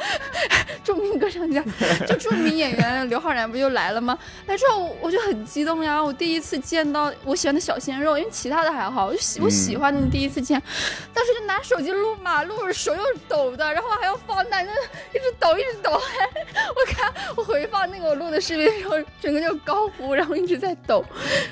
[0.84, 1.64] 著名歌唱家，
[2.06, 4.18] 就著名演员刘昊然不就来了吗？
[4.48, 6.04] 来之后我就很激动呀！
[6.04, 10.62] 我第一次见到我喜欢的小鲜肉，因为其他的还好，我喜我喜欢的第一次见，
[11.14, 16.02] 当时就拿手机录嘛，录着手又抖的，然后还要放大，就一直抖一直抖。
[16.75, 21.03] 我看我回放那个我录的视频的时候，整个就高呼，然后一直在抖，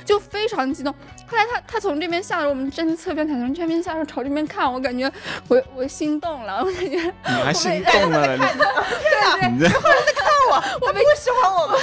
[0.05, 0.93] 就非常激动。
[1.31, 5.09] 后来他他从这边下来，我们站在侧边他，从这边下来朝这边看，我感觉
[5.47, 11.73] 我我心动了，我感觉你还心动了，对对，你后来在看我，我不喜欢我吗？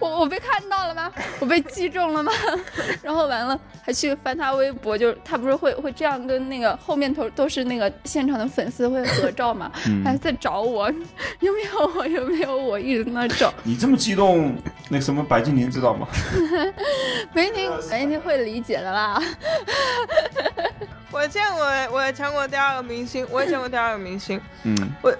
[0.00, 1.12] 我我被看到了吗？
[1.38, 2.32] 我被击中了吗？
[3.00, 9.70] 然后完了还去翻他微博，就是他不是会会这样跟那个后面头都是那个现场的粉丝会合照嘛，
[10.04, 10.90] 还在找我，
[11.38, 13.54] 有没有我有没有我一直在那找。
[13.62, 14.56] 你这么激动，
[14.88, 16.08] 那什么白敬亭知道吗？
[17.32, 19.20] 白敬亭白敬亭会理解的啦。
[21.10, 24.40] 我见过，我也见过第二个明星，我也见过第二个明星。
[24.64, 25.14] 嗯，我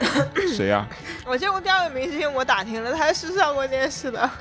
[0.56, 0.86] 谁呀？
[1.26, 4.30] 我见过第二个明星，我打听了，他是上过电视的。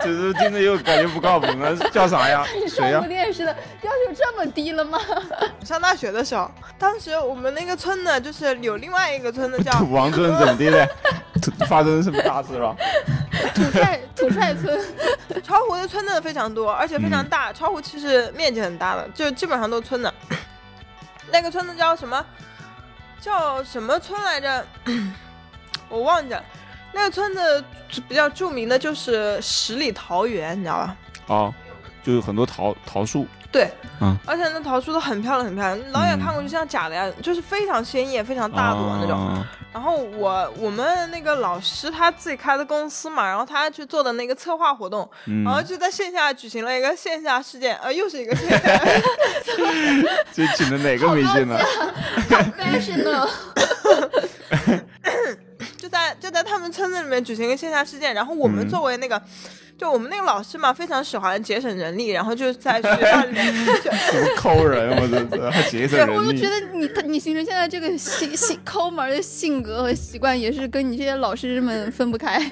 [0.00, 2.44] 只是听着又感觉不靠谱了，叫啥呀？
[2.68, 2.92] 谁呀？
[2.92, 4.98] 上过电视的要求这么低了吗？
[5.64, 10.88] 上大学的时候，当时我们那个村呢，就是有另外一个村子叫土王村，怎么的嘞？
[11.66, 12.74] 发生什么大事了？
[13.54, 14.80] 土帅土帅村，
[15.42, 17.52] 巢湖的村子非常多，而且非常大。
[17.52, 20.12] 巢湖其实面积很大的，就基本上都村子。
[21.30, 22.24] 那个村子叫什么？
[23.20, 24.66] 叫什么村来着？
[25.88, 26.44] 我忘记了。
[26.92, 27.64] 那个村子
[28.08, 30.96] 比较著名的就是十里桃园，你知道吧？
[31.26, 31.54] 哦，
[32.02, 33.26] 就有很多桃桃树。
[33.50, 33.70] 对，
[34.02, 39.42] 嗯，而且那桃树都很漂亮，很漂亮，老远看过去像假的呀，就是非常鲜艳、非常大朵那种。
[39.72, 45.08] 然后我我们那个老师他自己开的公司嘛，然后他去做的那个策划活动，
[45.44, 48.58] 然后就在线下举行了一个线下事件，呃，又是一个线下。
[50.30, 51.58] 这请的哪个明星呢？
[55.78, 59.22] 就在就在他们村子里面举行一个线下事件，然后我们作为那个。
[59.78, 63.54] 就我们那个老师嘛，非常喜欢节省人力，然后就在学校里面
[64.36, 66.16] 抠人，我这这还节省人力。
[66.16, 72.40] 我就觉得你你形成现在这个性性抠门的性格和习惯，也是跟你这些老师们分不开。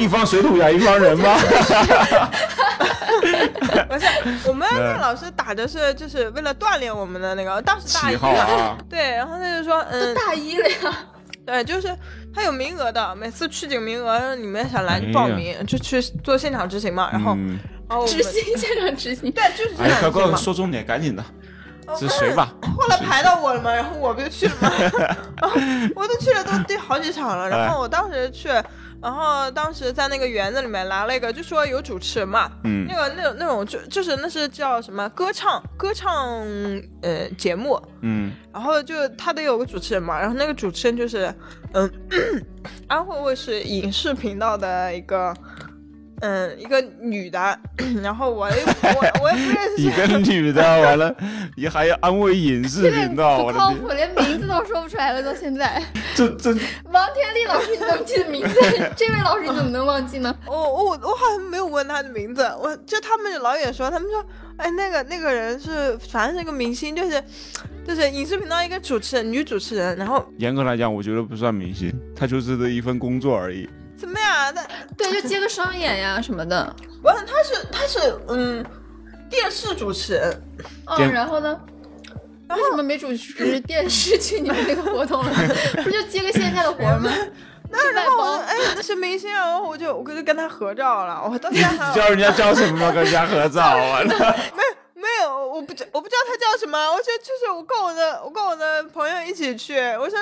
[0.00, 1.36] 一一方水土养一方人吗？
[3.88, 4.06] 不是，
[4.48, 10.76] 我们那个老师打的是就是为了锻炼我们的那个，当时大一嘛，对，然后他就说，嗯，大一了呀。
[11.46, 11.94] 对，就是
[12.34, 17.08] 他有名额的，每次去几个名额，你们想来就报名，就去做现场执行嘛。
[17.12, 17.36] 然后，
[17.88, 21.24] 然后执行现场执行，对，就是现场执行快快说重点，赶紧的，
[21.98, 22.52] 是谁吧？
[22.76, 24.70] 后来排到我了嘛，然后我不就去了吗？
[25.94, 27.48] 我都去了，都第好几场了。
[27.48, 28.48] 然后我当时去。
[29.04, 36.40] 然后当时在那个园子里面来了一个，就说有主持人嘛，嗯，那个那种那种就就是那是叫什么歌唱歌唱
[37.02, 41.32] 呃节目，嗯，然后就他得有个主持人嘛，然后那个主持人就是
[41.74, 41.92] 嗯
[42.88, 45.34] 安徽卫视影视频道的一个。
[46.20, 47.58] 嗯，一个女的，
[48.02, 49.82] 然后我我我也不认识。
[49.82, 51.14] 一个女的，完了，
[51.56, 55.82] 你还要安慰影视频道，不靠谱，连名字都说不出来了，到现在。
[56.14, 56.50] 这这。
[56.92, 58.54] 王天利老师，你怎么记得名字？
[58.96, 60.34] 这位老师你怎么能忘记呢？
[60.46, 64.24] 我我我好像没有问他的名字，我就他们老远说，他们说，
[64.56, 67.22] 哎，那个那个人是，反正是个明星，就是
[67.86, 70.24] 就是影视频道一个主持人，女主持人，然后。
[70.38, 73.68] 严格来讲，我觉得不算明星，她就是的一份工作而已。
[73.98, 74.50] 什么呀？
[74.50, 74.62] 那
[74.96, 76.74] 对，就接个商演呀什么的。
[77.02, 78.64] 完了，他是他是嗯，
[79.30, 80.42] 电视主持人。
[80.86, 81.58] 嗯，然后呢？
[82.50, 85.32] 为什么没主持电视去你们那个活动了？
[85.82, 87.10] 不就接个线下的活吗？
[87.70, 89.46] 那然后哎，那是明星啊！
[89.48, 91.20] 然后我就我就跟他合照了。
[91.24, 91.60] 我当时
[91.94, 92.92] 叫人家叫什么？
[92.92, 94.00] 跟人家合照啊？
[94.04, 94.62] 没
[95.04, 96.78] 没有，我不知我不知道他叫什么。
[96.90, 99.78] 我就就是我跟我的我跟我的朋友一起去。
[99.98, 100.18] 我说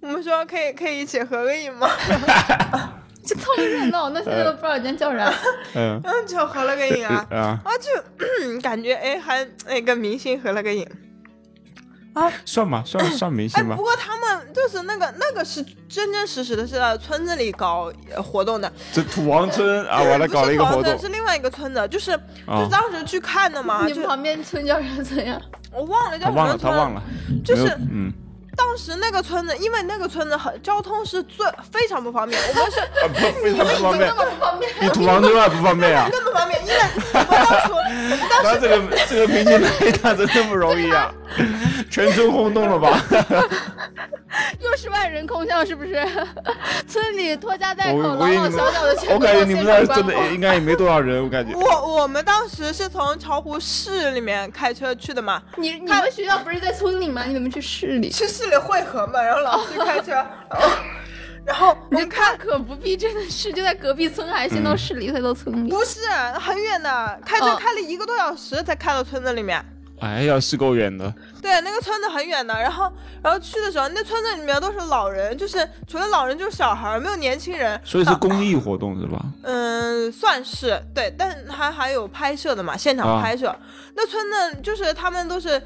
[0.00, 1.88] 我们说可以可以一起合个影吗？
[3.24, 5.32] 就凑个热闹，那现在都不知道人家叫啥。
[5.76, 10.84] 嗯，就合了个影啊，啊，就感觉哎，还哎跟明星合了个影。
[12.12, 13.76] 啊，算吧， 算算明星吧。
[13.76, 18.70] 不过他们就是那个那个是真真实实的是在村子里搞活动的。
[18.92, 22.10] 这土王村 啊，完了搞了一个活动，是另外一个村子，就是
[22.46, 23.86] 就是当时去看的嘛。
[23.86, 25.40] 你们旁边村叫啥村呀？
[25.72, 26.58] 我忘了叫什么村。
[26.58, 27.02] 他忘了，他忘了。
[27.44, 28.12] 就是嗯。
[28.56, 36.80] 当时那个村子，因为那个村子很交通是最非常不方便，我们是 不非常不方便，那么不方便，比土王村还不方便啊，更不方便，因为
[37.12, 41.12] 我们当时，那这个这个平行雷达真的不容易啊，
[41.90, 43.02] 全村轰动了吧？
[44.60, 46.06] 又是万人空巷，是不是？
[46.86, 51.54] 村里拖家带口，老老小小的全我感觉你们那真的应该也没多少人，我感觉。
[51.54, 57.24] 我我们当时是从巢湖市里面开车去的嘛， 你你们学校不是在村里吗？
[57.24, 58.10] 你怎么去市里？
[58.10, 60.12] 去市里汇合嘛，然后老师开车，
[61.44, 65.70] 然后你看可不必，真的是就在隔壁村，还先到市里，再到村里。
[65.70, 66.00] 不是
[66.34, 69.64] 很远的，开车开了一个多小时才开到村子里面。
[70.00, 71.12] 哎呀，是够远的。
[71.40, 72.90] 对，那个村子很远的，然后，
[73.22, 77.80] 然后去的时候，那村子里面都是老人，就是除了老人就是小孩，没有年轻人。
[77.84, 79.24] 所以是公益活动是吧？
[79.42, 83.54] 嗯，算是对，但还还有拍摄的嘛，现场拍摄。
[83.94, 85.60] 那村子就是他们都是。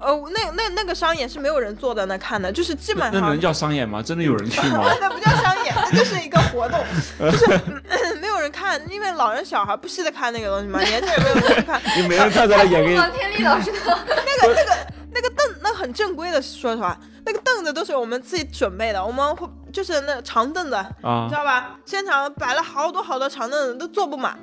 [0.00, 4.02] 呃，那那那个商演是没有人坐在那看的，就是基本上那能叫商演吗？
[4.02, 4.84] 真的有人去 吗？
[5.00, 6.78] 那不叫商演，那就是一个活动，
[7.18, 7.46] 就是
[8.20, 11.80] 没有人看，因为老人小孩不稀得看那个东西嘛，年轻人没有人去看。
[11.96, 14.76] 你没人看在那演给王天利老师的那个那个
[15.14, 21.76] 那个凳，那很正规的，说实话，那个凳子都是我们自己准备的，我们会就是那长凳子，啊你知，道吧？
[21.86, 24.36] 现场摆了好多好多长凳子，都坐不满。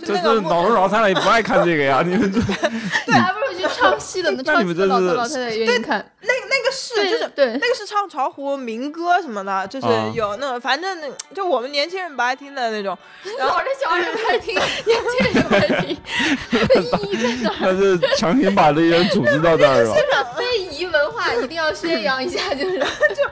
[0.00, 2.40] 就这那个木这老头老太太也不爱看这个呀，你们这
[3.06, 6.04] 对，还不如去唱戏的呢， 那唱戏的老你们这是头老太太也愿意看。
[6.22, 10.98] 那那个是就是对那个是唱巢湖民歌什么的，就是啊有那种，反正
[11.34, 12.96] 就我们年轻人不爱听的那种。
[13.38, 15.96] 然后老人小孩也不爱听，年轻人也不爱听，
[16.82, 17.54] 意义在哪？
[17.58, 19.94] 他是强行把这些人组织到这儿了。
[19.94, 23.24] 这非遗文化一定要宣扬一下，就是就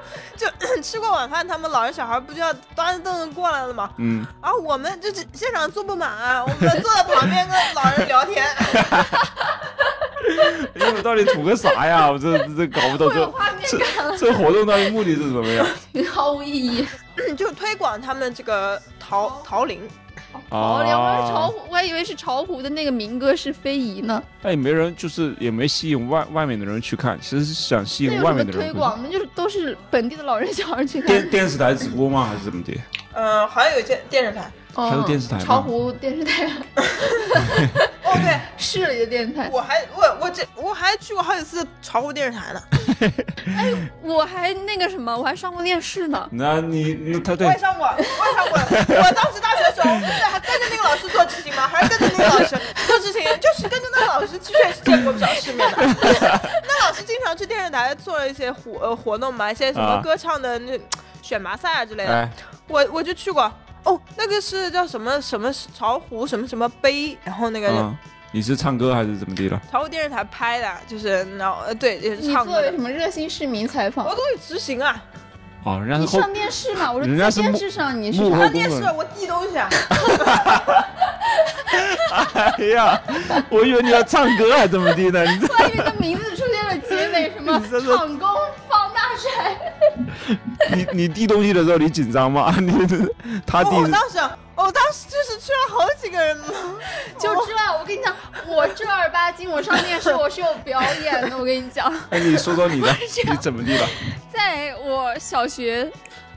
[0.83, 3.91] 吃过晚饭，他们老人小孩不就要端着凳子过来了吗？
[3.99, 8.47] 嗯，然后我们就是现场坐不满，我们坐在旁边跟老人聊天。
[10.75, 12.11] 因为我到底图个啥呀？
[12.11, 13.61] 我这这搞不懂有这画面
[13.97, 15.65] 感，这这活动到底目的是什么呀？
[16.13, 16.87] 毫无意义。
[17.37, 19.89] 就推广他们这个桃桃林，
[20.51, 24.23] 哦，两个是潮啊，湖，我还以为是潮湖的那个民歌是非遗呢。
[24.43, 28.73] 但也没人，就是也没吸引外外面的人去看，其实是想吸引外面的人去看。
[28.73, 29.01] 推广？
[29.03, 31.31] 那就是都是本地的老人小孩去看 电。
[31.31, 32.27] 电视台直播吗？
[32.31, 32.73] 还是怎么的？
[33.15, 34.51] 嗯、好像有电电视台。
[34.75, 36.45] 哦还有电视台吗潮湖电视台，
[38.05, 39.51] 哦，对，市里的电视台。
[39.53, 42.63] 我还我我这我还去过好几次巢湖电视台呢。
[44.03, 46.29] 我还那个什么，我还上过电视呢。
[46.33, 48.59] 那你那他对我也上过，我也上过。
[49.03, 51.69] 我当时大学的时候，不是还跟着那个老师做执行吗？
[51.69, 53.23] 还是跟着那个老师 做执行？
[53.41, 55.77] 就是跟着那个老师，确实见过不少世面的。
[56.67, 60.79] 那老师经常去电视台做一些活呃活动嘛，一些什么啊歌唱的那
[61.23, 62.13] 选拔赛啊之类的。
[62.13, 62.29] 哎，
[62.69, 63.51] 我我就去过。
[63.85, 67.97] 哦，那个是叫什么什么巢湖什么什么杯，然后那个嗯，
[68.31, 69.61] 你是唱歌还是怎么地了？
[69.73, 72.83] 朝湖电视台拍的，就是然后呃对也是你唱歌的作为什。
[72.83, 74.11] 么热心市民采访我？
[74.11, 75.03] 都会执行啊，
[75.65, 76.93] 哦，人家是后你上电视嘛？
[76.93, 79.69] 我人家是幕说在电视上你是幕后上电视我递东西啊。
[82.35, 83.01] 哎呀，
[83.49, 85.25] 我以为你要唱歌还怎么地呢？
[85.25, 88.29] 你这我还以为你的名字出现了结尾什么 你这是厂工
[88.69, 89.57] 方大帅。
[90.75, 92.55] 你你递东西的时候你紧张吗？
[92.61, 92.73] 你
[93.47, 94.19] 他递我我当时，
[94.59, 96.47] 我当时就是去了好几个人嘛，
[97.19, 98.15] 就这，我跟你讲，
[98.47, 101.39] 我正儿八经，我上电视我是有表演的。
[101.39, 102.93] 我跟你讲，哎，你说说你的，
[103.25, 103.87] 你怎么地了？
[104.33, 105.89] 在我小学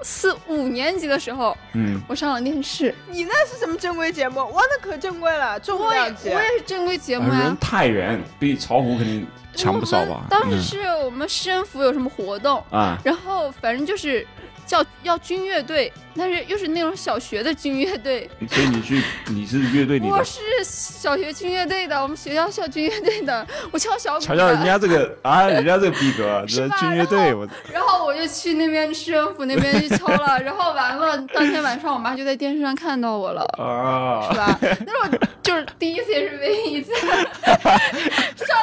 [0.04, 2.94] 四五年级的时候，嗯，我上了电视。
[3.08, 4.40] 你那是什么正规节目？
[4.40, 6.30] 我，那可正规了，重我也量级。
[6.30, 7.58] 我也是正规节目啊啊人。
[7.58, 10.22] 太原比巢湖肯定强不少吧？
[10.30, 14.26] 当时是我们市政府有什么活动，嗯啊，然后反正就是
[14.72, 18.30] 叫要军乐队，但是又是那种小学的军乐队。
[18.50, 24.28] 所以你去你是乐队里的，我是小学军乐队的，我们学校校军乐队的，我敲小鼓的。
[24.28, 33.42] 瞧瞧人家这个啊，人家这个逼格，这军乐队，然后我然后我就去那边市政府那边去敲了，然后完了，当天晚上我妈就在电视上看到我了。
[33.58, 34.58] 啊是，吧？
[34.86, 37.12] 那是我就是第一次，也是唯一一次上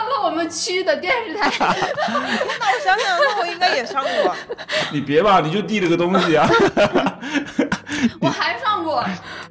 [0.09, 1.51] 了我们区的电视台。
[1.59, 4.35] 那我想想，那我应该也上过。
[4.91, 6.49] 你别吧，你就递了个东西啊，
[8.21, 9.05] 我还上过，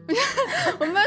[0.80, 1.02] 我们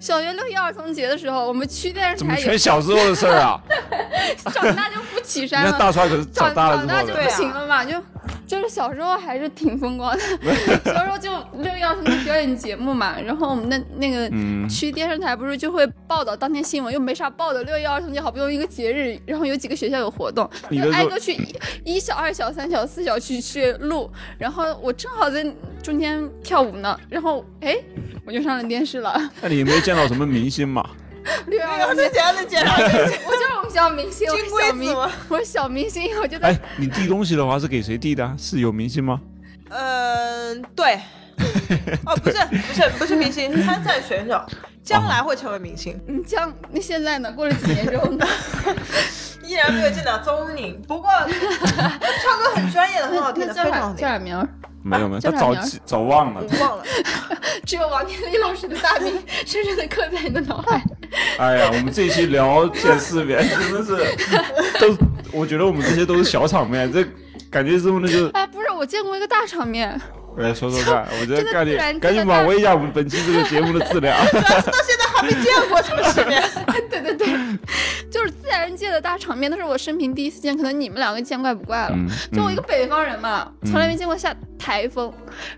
[0.00, 3.60] 小学六一儿童节的时候，我们区电视怎么全小时候的事儿啊？
[4.54, 5.72] 长大就不起山了。
[5.78, 7.92] 大帅可是长长大了长大就不行了嘛，就
[8.46, 10.22] 就是小时候还是挺风光的。
[10.84, 11.30] 小时候就
[11.62, 17.62] 六一儿童节表演节目嘛，然后我们那那个嗯区电视台不是就会报道当天新闻，又没啥报的。
[17.64, 21.36] 六一儿童节好不容易一个节日，然后有几个学校有活动，就挨个去
[21.84, 24.10] 一小、二小、三小、四小去去录。
[24.38, 25.44] 然后我正好在
[25.82, 27.76] 中间跳舞呢，然后哎，
[28.26, 29.18] 我就上了电视了。
[29.40, 30.88] 那你有没有见到什么明星嘛？
[31.46, 32.72] 六一那个儿之，前的介绍，
[33.26, 38.34] 我就是我们小明星，我小明龟子吗，我是小明星，我就在哎，你递东西的话是给谁递的啊？
[38.38, 39.20] 是有明星吗？
[39.70, 41.00] 嗯，对。
[42.06, 44.40] 哦，不是，不是，不是明星，参赛选手，
[44.84, 47.32] 将来会成为明星，你这样，那现在呢？
[47.32, 48.24] 过了几年之后呢？
[49.42, 50.80] 依然没有见到踪影。
[50.86, 53.96] 不过唱歌很专业的，很好听的，叫啥非常好听。
[53.96, 54.48] 叫啥名儿？
[54.84, 56.58] 没有没有，他早记早忘了我。
[56.58, 56.84] 忘了，
[57.64, 59.12] 只有王天利老师的大名
[59.46, 60.84] 深深的刻在你的脑海。
[61.38, 63.96] 哎呀，我们这一期聊见世面，真的是
[64.78, 64.96] 都，
[65.32, 67.02] 我觉得我们这些都是小场面，这
[67.50, 69.98] 感觉是那就，哎，不是，我见过一个大场面，
[70.36, 74.16] 来说说看，我觉得赶紧这个自然赶紧界的大把握一下我们本期这个节目的质量。
[74.30, 76.42] 主要是到现在还没见过这么世面。
[76.90, 77.26] 对对对，
[78.10, 81.92] 就是自然界的大场面，那是我生平第一次见，可能你们两个见怪不怪了。
[81.92, 85.12] 嗯就我一个北方人嘛，嗯从来没见过下台风。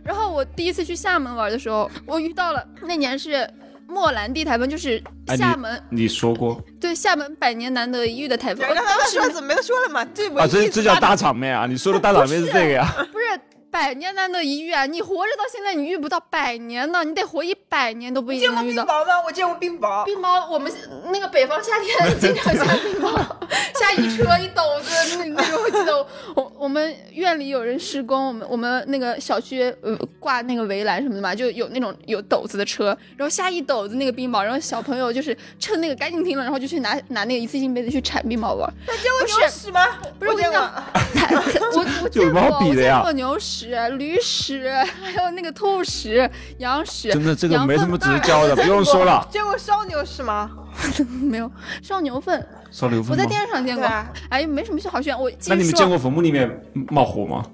[0.04, 3.48] 然后我第一次去厦门玩的时候，我遇到了那年是
[3.86, 5.02] 莫兰蒂台风就是
[5.36, 8.66] 厦门，你说过，对，厦门百年难得一遇的台风。
[8.74, 10.06] 刚才说怎么没说了嘛？
[10.14, 11.66] 这啊，这这叫大场面啊！
[11.66, 12.86] 你说的大场面是这个呀？
[13.12, 13.40] 不是。
[13.70, 14.86] 百年难得一遇啊！
[14.86, 18.84] 你活着到现在，你遇不到百年呢，你得活一百年都不一定能遇到。
[18.84, 19.22] 见过冰雹吗？
[19.26, 20.04] 我见过冰雹。
[20.04, 20.72] 冰雹，我们
[21.12, 23.14] 那个北方夏天 经常下冰雹，
[23.78, 25.62] 下一车一斗子那那种。
[25.62, 38.72] 我记得我我们院里有人施工，我们我们那个小区呃挂那个围栏什么的嘛，就有那种有斗子的车，然后下一斗子那个冰雹，然后小朋友就是趁那个赶紧停了，然后就去拿拿那个一次性杯子去铲冰雹玩。
[38.86, 39.86] 那见过牛屎吗？
[40.18, 40.58] 不是我见过，
[41.74, 43.55] 我我见过，我见过牛屎。
[43.98, 46.28] 驴屎，还有那个兔屎、
[46.58, 49.26] 羊屎，真的这个没什么值教的， 不用说了。
[49.32, 50.50] 见过烧牛屎吗？
[51.22, 51.50] 没有，
[51.82, 52.46] 烧牛粪。
[52.70, 53.12] 烧牛粪。
[53.12, 53.86] 我在电视上见过。
[54.28, 55.18] 哎，没什么好炫。
[55.18, 57.44] 我那你们见过坟墓里面冒火吗？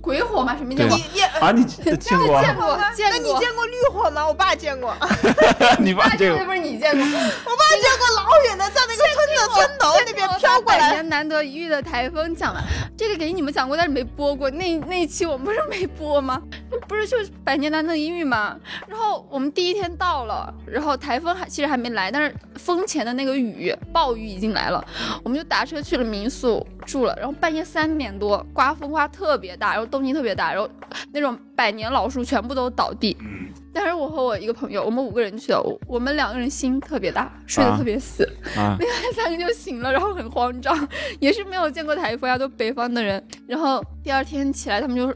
[0.00, 0.56] 鬼火吗？
[0.56, 0.96] 什么见过？
[1.40, 1.96] 啊，你见过？
[1.96, 2.76] 见过，见过。
[2.76, 4.26] 那你见过绿火吗？
[4.26, 4.94] 我爸见过。
[5.78, 6.44] 你爸见过？
[6.44, 7.00] 不是你见过？
[7.00, 10.78] 我爸见过老远的，在那个村的村头那边飘过来。
[10.78, 12.62] 百年难得一遇的台风讲了，
[12.96, 14.50] 这个给你们讲过，但是没播过。
[14.50, 16.42] 那那一期我们不是没播吗？
[16.88, 18.56] 不是就是百年难得一遇吗？
[18.86, 24.84] 然后我们第一天到了，然后台风还其实还没来，但是风前的那个雨暴雨已经来了，
[25.22, 27.14] 我们就打车去了民宿住了。
[27.16, 30.70] 然后半夜三点多，刮风刮特别大，然后动静特别大，然后
[31.12, 33.16] 那种百年老树全部都倒地。
[33.20, 33.48] 嗯。
[33.72, 38.24] 但是我和我一个朋友，我们五个人去的，我们两个人心特别大，睡得特别死。
[38.56, 38.76] 啊。
[38.78, 40.88] 另外三个就醒了，然后很慌张，
[41.20, 43.22] 也是没有见过台风呀，都北方的人。
[43.46, 45.12] 然后第二天起来，他们就。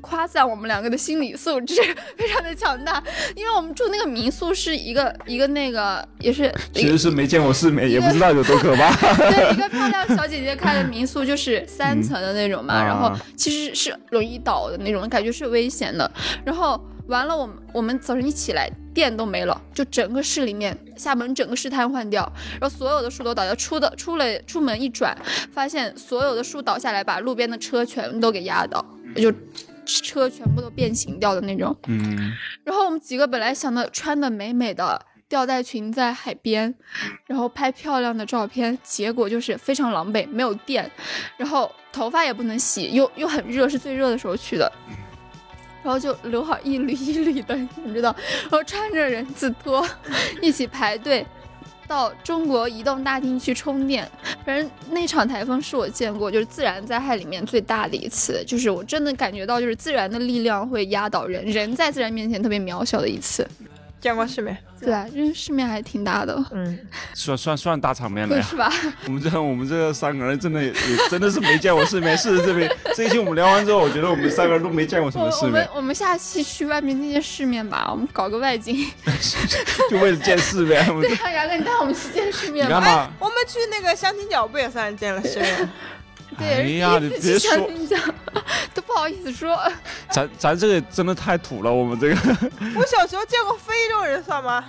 [0.00, 1.74] 夸赞我们两个的心理素质
[2.16, 3.02] 非常的强大，
[3.34, 8.94] 因为我们住那个民宿是一个一个那个也是，其实是没见过世面，也不知道有多可怕。
[9.30, 16.10] 对，一个漂亮小姐姐开的民宿，就是三层的那种嘛，然后其实是容易倒的那种，感觉是危险的。
[16.44, 22.30] 然后完了，我们我们早晨一起来，电都没了，就整个市里面，厦门整个市瘫痪掉，
[22.60, 23.54] 然后所有的树都倒掉。
[23.54, 25.16] 出的出了出门一转，
[25.52, 28.84] 发现所有的树倒下来，把路边的车全都给压倒，
[29.16, 29.32] 就。
[29.88, 32.32] 车全部都变形掉的那种，嗯，
[32.64, 36.74] 然后我们几个本来想的穿的美美的吊带裙在海边，
[37.26, 40.90] 然后拍漂亮的照片，结果就是非常狼狈，没有电，
[41.36, 44.70] 然后头发也不能洗，又又很热，是最热的时候去的，
[45.82, 49.86] 然后就刘海一缕一缕的，你知道，然后穿着人字拖
[50.42, 51.26] 一起排队。
[51.88, 54.08] 到中国移动大厅去充电，
[54.44, 63.48] 反正那场台风是我见过就是自然灾害里面最大的一次，就是我真的感觉到就是自然的力量会压倒人，人在自然面前特别渺小的一次。
[64.00, 66.78] 见过世面，对啊，因为世面还挺大的，嗯，
[67.14, 68.72] 算算算大场面了，是吧？
[69.06, 70.72] 我们这我们这三个人真的也
[71.10, 72.16] 真的是没见过世面。
[72.16, 75.52] 事实证明， 这一期我们聊完之后，我觉得我们三个人都没见过什么世面。
[75.52, 78.86] 我们我们下期去外面见见世面吧，我们搞个外景，
[79.90, 80.84] 就为了见世面。
[81.00, 82.78] 对啊，牙哥，你带我们去见世面吧。
[82.78, 85.68] 哎，我们去那个相亲角不也算见了世面？
[86.36, 87.56] 哎呀，你别说，
[88.74, 89.58] 都不好意思说。
[90.12, 92.14] 咱咱这个真的太土了，我们这个。
[92.76, 94.64] 我小时候见过非洲人，算吗？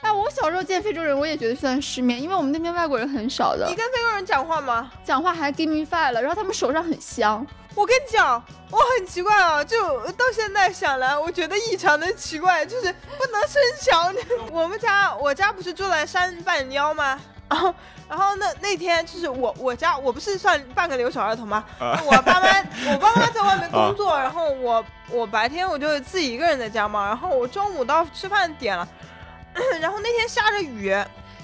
[0.00, 3.66] 哎，我小时候见非洲人，我也觉得算世面，因为我们那边外国人很少的。
[3.68, 4.90] 你跟非洲人讲话吗？
[5.04, 7.44] 讲话还 give me five 了，然后他们手上很香。
[7.74, 9.78] 我跟你讲，我很奇怪啊，就
[10.12, 14.14] 到现在想来，我觉得异常的奇怪，就是不能生强。
[14.52, 17.18] 我们家，我家不是住在山半腰吗？
[17.52, 17.74] 然后，
[18.08, 21.62] 然后那那天就是我我家我不是算半个留守儿童吗？
[21.78, 22.48] 我爸妈
[22.92, 27.06] 我爸妈在外面工作，然后我我白天我就自己一个人在家嘛。
[27.08, 28.88] 然后我中午到吃饭点了，
[29.82, 30.88] 然后那天下着雨，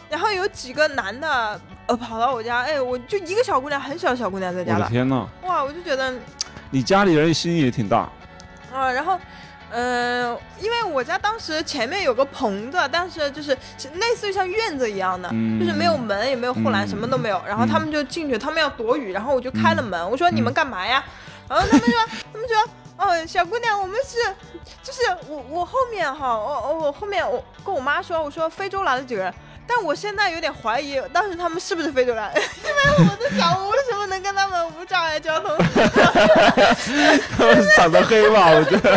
[0.09, 4.75] 然后有几个男的呃跑到我家，哎，我就一个小姑娘，很小的小姑娘在家。
[4.75, 5.27] 我的天呐！
[5.43, 6.15] 哇，我就觉得
[6.71, 8.09] 你家里人心也挺大。
[8.73, 9.19] 啊，然后。
[9.71, 13.57] 嗯，因为我家当时前面有个棚子，但是就是
[13.95, 15.29] 类似于像院子一样的，
[15.61, 17.41] 就是没有门也没有护栏，什么都没有。
[17.47, 21.05] 然后他们就进去，他们要躲雨，然后我就开了门，我说你们干嘛呀？
[21.49, 21.99] 然后他们说，
[22.33, 22.57] 他们说，
[22.97, 24.19] 哦，小姑娘，我们是，
[24.83, 29.35] 就是我我后面哈，我我后面我跟我妈说，我说非洲来了几个人。
[29.69, 32.25] 但我现在有点怀疑，当时他们是不是非洲人？
[32.65, 35.55] 因为我在想，我为什么能跟他们无障碍交通？
[37.37, 38.49] 他们长得黑吧？
[38.49, 38.97] 我觉得。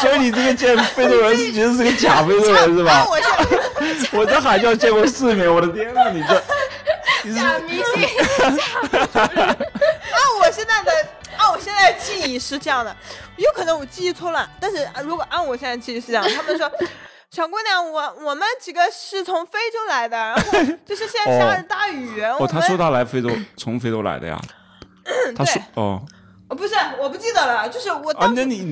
[0.00, 3.06] 所以你这个见非洲人其实是个假非洲人是吧？
[4.12, 5.52] 我这还叫见过世面？
[5.52, 6.34] 我的天呐，你这
[7.34, 8.08] 假明星。
[8.80, 10.90] 按我现在的，
[11.36, 12.96] 啊我现在记忆是这样的，
[13.36, 14.48] 有可能我记忆错了。
[14.58, 16.70] 但是如果按我现在记忆是这样，他们说。
[17.34, 20.52] 小姑娘，我我们几个是从非洲来的，然后
[20.86, 22.22] 就是现在下着大雨。
[22.22, 23.28] 哦，他说他来非洲，
[23.58, 24.40] 从非洲来的呀。
[25.34, 26.00] 他说哦，
[26.50, 28.70] 不是，我不记得了，就是我当时你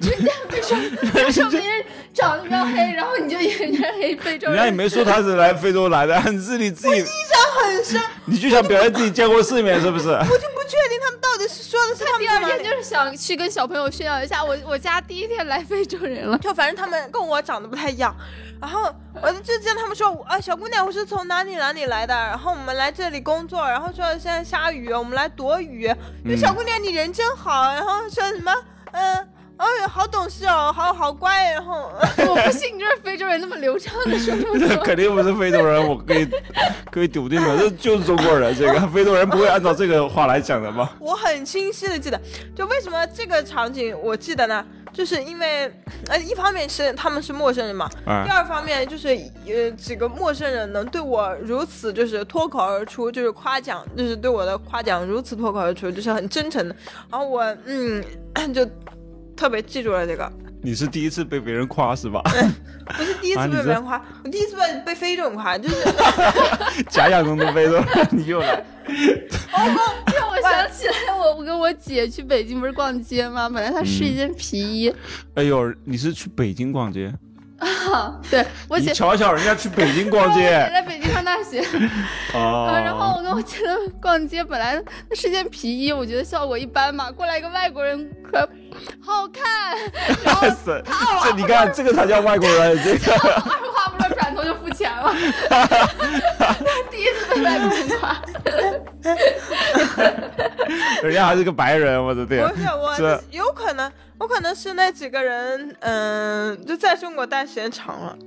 [0.00, 0.76] 就见非洲，
[1.12, 4.56] 非洲别人长得比较黑，然后你就以为人家黑非洲人。
[4.56, 6.98] 人家也没说他是来非洲来的，是你自己。
[6.98, 8.00] 印象很深。
[8.24, 10.08] 你就想表现自己见过世面，是不是？
[10.08, 16.38] 我就不确定他们到底是说的是他们第二天就是想去跟小朋友炫耀一下，我我家第一天来非洲人了。
[16.38, 18.16] 就反正他们跟我长得不太一样，
[18.60, 25.92] 然后我就见他们说啊，小姑娘，我是从哪里哪里来的，然后我们来这里工作，然后说现在下雨，我们来躲雨。
[26.36, 28.50] 小姑娘你人真好，然后说什么
[28.92, 29.28] 嗯。
[29.56, 31.52] 哎呀，好懂事哦，好好乖。
[31.52, 31.90] 然 后
[32.28, 36.28] 我不信，就是非洲人那么流畅的说这 肯定不是非洲人，我可以
[36.90, 38.54] 可以笃定的，这就是中国人。
[38.56, 40.90] 这个非洲人不会按照这个话来讲的吗？
[40.98, 42.20] 我很清晰的记得，
[42.54, 44.64] 就为什么这个场景我记得呢？
[44.92, 45.68] 就是因为
[46.08, 47.88] 呃，一方面是他们是陌生人嘛，
[48.24, 49.08] 第二方面就是
[49.46, 56.76] 呃几个陌生人能对我如此就是脱口而出，就是夸奖，就是对我的夸奖如此脱口而出，就是很真诚的。
[57.10, 58.02] 然后我嗯
[58.54, 58.68] 就。
[59.36, 60.30] 特别记住了这个，
[60.62, 62.22] 你是第一次被别人夸是吧？
[62.96, 65.76] 不是第一次被别人夸，我第一次被被非洲人夸，就是
[66.88, 68.64] 假想中的非洲人， 你又来。
[69.52, 69.58] 哦
[70.14, 73.48] 让我想起来，我我跟我姐去北京不是逛街吗？
[73.48, 74.94] 本来她试一件皮衣。
[75.34, 77.12] 哎呦，你是去北京逛街？
[77.64, 81.60] 啊， 对， 我姐瞧瞧人家去北京逛街， 在北京上大学。
[82.32, 82.78] 啊。
[82.84, 83.58] 然后我跟我姐
[84.00, 87.10] 逛街，本来那是件皮衣，我觉得效果一般嘛。
[87.10, 88.48] 过来一个外国人，可。
[89.00, 89.78] 好看，
[90.24, 90.82] 然后这
[91.36, 95.14] 你看这个才叫外国人，这个二话不说转头就付钱了，
[96.90, 98.20] 第一次被外国人夸，
[101.04, 103.88] 人家还是个白人，我的天，不是我，有可能，
[104.24, 108.16] 我可能是那几个人，嗯，就在中国待时间长了。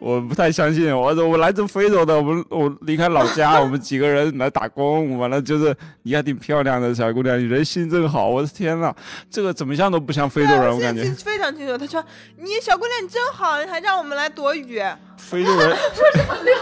[0.00, 5.72] 我不太相信，我说我来自非洲的，我们我离开老家，我们几个人来打工，完了就是
[6.02, 8.92] 你还挺漂亮的小姑娘，你人心真好，我的天呐，
[9.30, 11.78] 这个怎么像都不像非洲人，我感觉非常清楚。
[11.78, 12.04] 他说
[12.38, 14.82] 你小姑娘你真好，你还让我们来躲雨。
[15.30, 16.54] 非洲人说这么溜，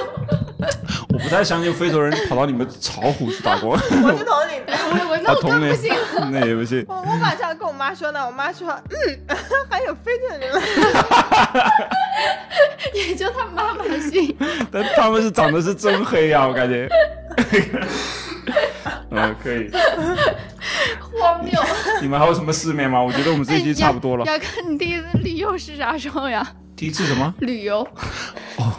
[1.12, 3.70] 我不太相信非洲人跑到你们巢湖去打工。
[3.70, 4.72] 我是同龄的，
[5.08, 5.92] 我 那我更不信，
[6.30, 6.84] 那也不信。
[6.86, 9.36] 我我晚上跟我妈说呢，我妈说嗯，
[9.68, 10.62] 还有非洲人。
[12.94, 14.36] 也就他妈妈信，
[14.70, 16.88] 但他们是长得是真黑呀，我感觉。
[19.10, 19.70] 嗯，可以。
[21.12, 21.60] 荒谬。
[22.00, 23.02] 你们还有什么世面吗？
[23.02, 24.24] 我觉得我们这一期差不多了。
[24.26, 26.46] 要看你第一次旅游是啥时候呀？
[26.76, 27.34] 第一次什么？
[27.40, 27.86] 旅游。
[28.58, 28.72] 哦，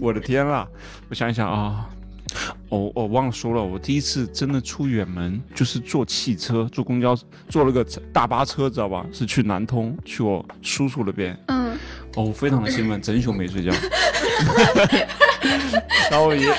[0.00, 0.66] 我的天啦！
[1.08, 1.88] 我想一想啊。
[2.68, 7.16] 我我忘了说了，我第一次真的出远门就是坐汽车，坐公交，
[7.48, 9.06] 坐了个大巴车，知道吧？
[9.12, 11.38] 是去南通，去我叔叔那边。
[11.46, 11.76] 嗯。
[12.16, 13.70] 哦，非常的兴奋，整宿没睡觉。
[16.10, 16.52] 然后爷，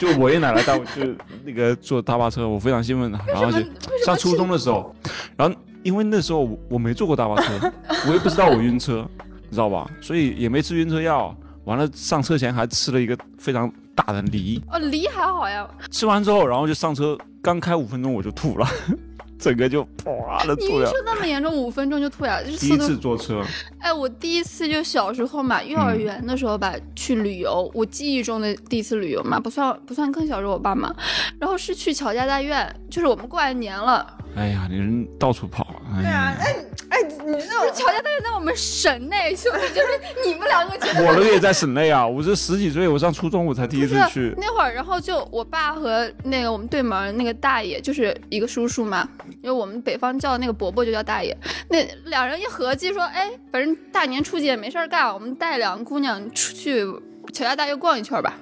[0.00, 1.14] 就我爷奶奶带我去
[1.44, 3.12] 那个坐大巴车，我非常兴奋。
[3.26, 3.58] 然后就
[4.06, 4.94] 上初中的时候，
[5.36, 7.72] 然后因为那时候我没坐过大巴车，
[8.06, 9.90] 我也不知道我晕车，你知道吧？
[10.00, 11.36] 所以也没吃晕车药。
[11.64, 13.72] 完了上车前还吃了一个非常。
[13.96, 15.64] 大的梨哦，梨还好呀。
[15.88, 18.66] 吃完之后，然后就上车，刚开五分钟我就吐了，
[19.38, 20.84] 整个就啪的吐了。
[20.84, 22.40] 晕车那么严重，五分钟就吐呀？
[22.58, 23.40] 第一次坐车。
[23.78, 27.70] 哎，我第一次就小时候嘛，幼儿园的时候吧，去旅游。
[27.72, 30.92] 我记忆中的第一次旅游嘛，不算不算更小时候我爸妈，
[31.38, 34.12] 然后是去乔家大院，就是我们过完年了。
[34.34, 35.80] 哎呀，你人到处跑。
[36.00, 36.56] 对啊，哎
[36.94, 39.88] 哎，你知道乔家大院在我们省内，兄弟，就是
[40.24, 40.74] 你们两个。
[41.04, 44.32] 我们也在省内啊，我这十几岁，我上初中我才第一次去。
[44.36, 49.08] 那会儿，然后就我爸和那个我们对门那个大爷，就是一个叔叔嘛，
[49.42, 51.36] 因为我们北方叫那个伯伯就叫大爷。
[51.68, 56.84] 那两人一合计说，哎，反正大年初几也没事儿干，我们带两个姑娘出去
[57.32, 58.34] 乔家大院逛一圈吧。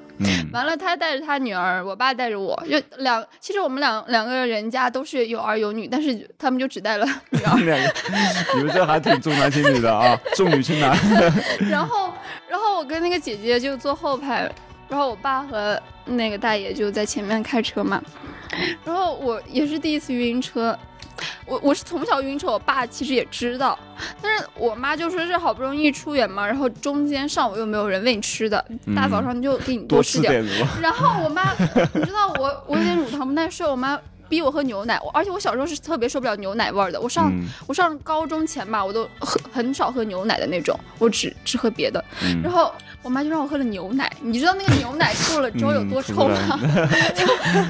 [0.53, 3.24] 完了，他带着他女儿，我爸带着我，就两。
[3.40, 7.59] 其实我们两两个人家都是有儿有女，但是他们就只带了 女儿。
[7.65, 7.94] 两个，
[8.57, 10.97] 你们这还挺重男轻女的啊，重女轻男。
[11.70, 12.12] 然后，
[12.49, 14.51] 然后我跟那个姐姐就坐后排，
[14.89, 18.03] 然后我爸和那个大爷就在前面开车嘛。
[18.85, 20.78] 然后我也是第一次晕车。
[21.47, 23.78] 我我是从小晕车，我爸其实也知道，
[24.20, 28.64] 但是我妈就说是好不容易出远门，然后中间上午又没有人喂你吃的，
[28.94, 30.44] 大早上就给你多吃点。
[30.80, 31.52] 然后我妈，
[31.94, 33.98] 你知道我我有点乳糖不耐受，我妈
[34.28, 37.01] 逼我喝牛奶，而且我小时候是特别受不了牛奶味的。
[37.01, 37.30] 我上
[37.66, 42.02] 我上高中前吧，我都喝很少喝牛奶的那种，我只只喝别的。
[42.43, 42.72] 然后
[43.03, 46.59] 我妈就让我喝了牛奶，你知道那个牛奶吐了之后有多臭吗？
[47.15, 47.27] 就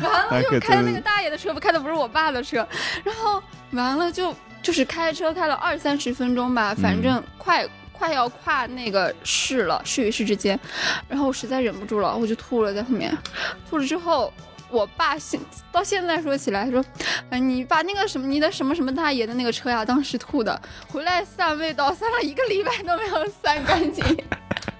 [0.08, 2.66] 完了就开的那个大爷的车，不开的不是我爸的车，
[3.02, 3.42] 然后。
[3.72, 10.60] 完了就就是开车开了二三十分钟吧，反正快快要跨那个市了，市与市之间，
[11.08, 13.16] 然后我实在忍不住了，我就吐了在后面，
[13.70, 14.30] 吐了之后
[14.68, 15.40] 我爸现
[15.72, 16.84] 到现在说起来说，
[17.30, 24.04] 哎，你把那个什么你的什么什么大爷的那个车呀，当时吐的，回来散味道，散了一个礼拜都没有散干净。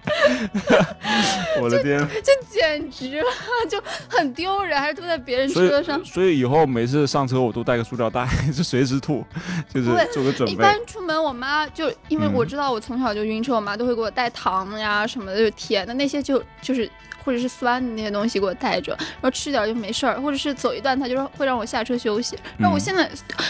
[1.61, 3.25] 我的天，这简直了，
[3.69, 6.05] 就很丢人，还是吐在别人车上。
[6.05, 9.25] 所以以后每次上车我都带个塑料袋， 就随时吐，
[9.73, 10.53] 就是做个准备。
[10.53, 16.91] 一般出门，我妈就因为我知道我从小就晕车，我妈都会给我带糖呀什么的，就甜的那些就就是。
[17.25, 22.39] 或者是酸的那些东西给我带着，然后吃点就没事儿，或者是走一段，他就是会让我下车休息。
[22.59, 23.09] 那我现在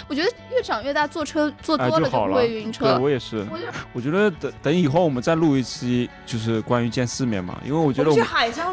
[0.08, 2.84] 我觉得越长越大，坐车坐多了就不会晕车。
[2.84, 3.46] 对我也是，
[3.92, 8.26] 我觉得等等以后我们再录一期，就是关于见世面嘛，因为我觉得我们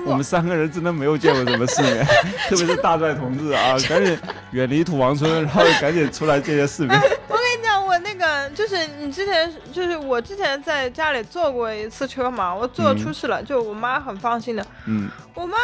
[0.05, 2.05] 我们三个人真的没有见过什么世面，
[2.49, 4.17] 特别是大帅同志啊， 赶紧
[4.51, 6.99] 远离土王村，然后赶紧出来见见世面。
[7.29, 7.48] 那
[8.43, 14.65] 个就是你之前，就是我之前在家里坐过一次车嘛，我坐出事了，就我妈很放心的。
[14.85, 15.57] 嗯，我妈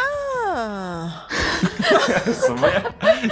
[2.32, 2.82] 什么呀？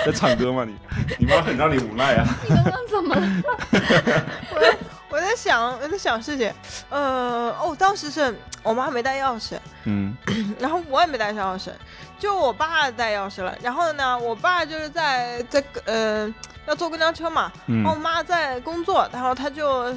[0.04, 0.64] 在唱歌吗？
[0.64, 0.74] 你
[1.18, 2.26] 你妈很让你无奈啊？
[2.48, 3.44] 你刚刚怎么了？
[4.50, 4.74] 我
[5.10, 6.52] 我在想我在想事情，
[6.90, 10.16] 呃哦，当时是我妈没带钥匙，嗯，
[10.58, 11.70] 然后我也没带上钥匙，
[12.18, 13.56] 就我爸带钥匙了。
[13.62, 16.34] 然后呢，我爸就是在在呃。
[16.66, 19.94] 要坐公交车嘛，然后我妈在工作，然后她就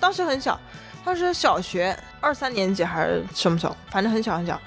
[0.00, 0.58] 当时很小，
[1.04, 4.60] 当时小学二三年级还是什么时候，反正很小很小，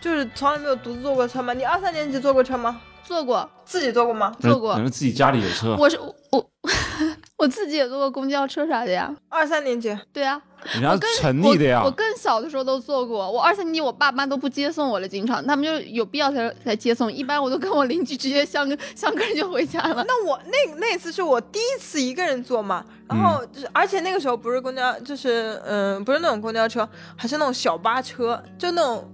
[0.00, 1.52] 就是从来没有独自坐过车嘛。
[1.52, 2.80] 你二三年级坐过车吗？
[3.04, 4.34] 坐过，自己坐过吗？
[4.40, 4.74] 坐过。
[4.74, 5.76] 你们自己家里有车？
[5.78, 5.98] 我是
[6.30, 6.50] 我。
[7.38, 10.40] 我自己也坐过公交车啥的呀，二三年级，对啊，
[10.74, 13.30] 人家城里的呀，我更小的时候都坐过。
[13.30, 20.04] 我二三年级，我爸妈都不接送我了，经常他们就有必要才才接送，一般我都跟我邻居直接相个相个人就回家了。
[20.06, 29.10] 那我那那次是我第一次一个人坐嘛，然后就是而且那个时候不是公交，就是嗯，不是那种公交车，还是那种小巴车，就那种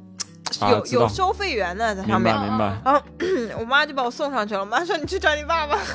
[0.70, 2.34] 有有收费员的在上面。
[2.34, 2.76] 明白明白。
[2.84, 3.00] 然后
[3.58, 5.78] 我妈就把我送上去了，我妈说你去找你爸爸。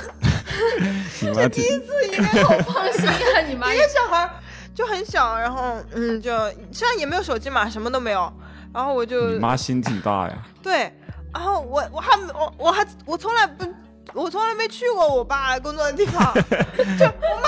[1.19, 3.41] 这第一次应该好放心啊！
[3.47, 4.27] 你妈一个小孩
[4.77, 6.29] 就很小，然后嗯，就
[6.71, 8.31] 现在也没有手机嘛，什么都没有，
[8.71, 10.37] 然后我就你妈心挺大呀。
[10.61, 10.93] 对，
[11.33, 13.65] 然后我我还我我还我从来不。
[14.13, 17.47] 我从来没去过我爸工作的地方， 就我妈，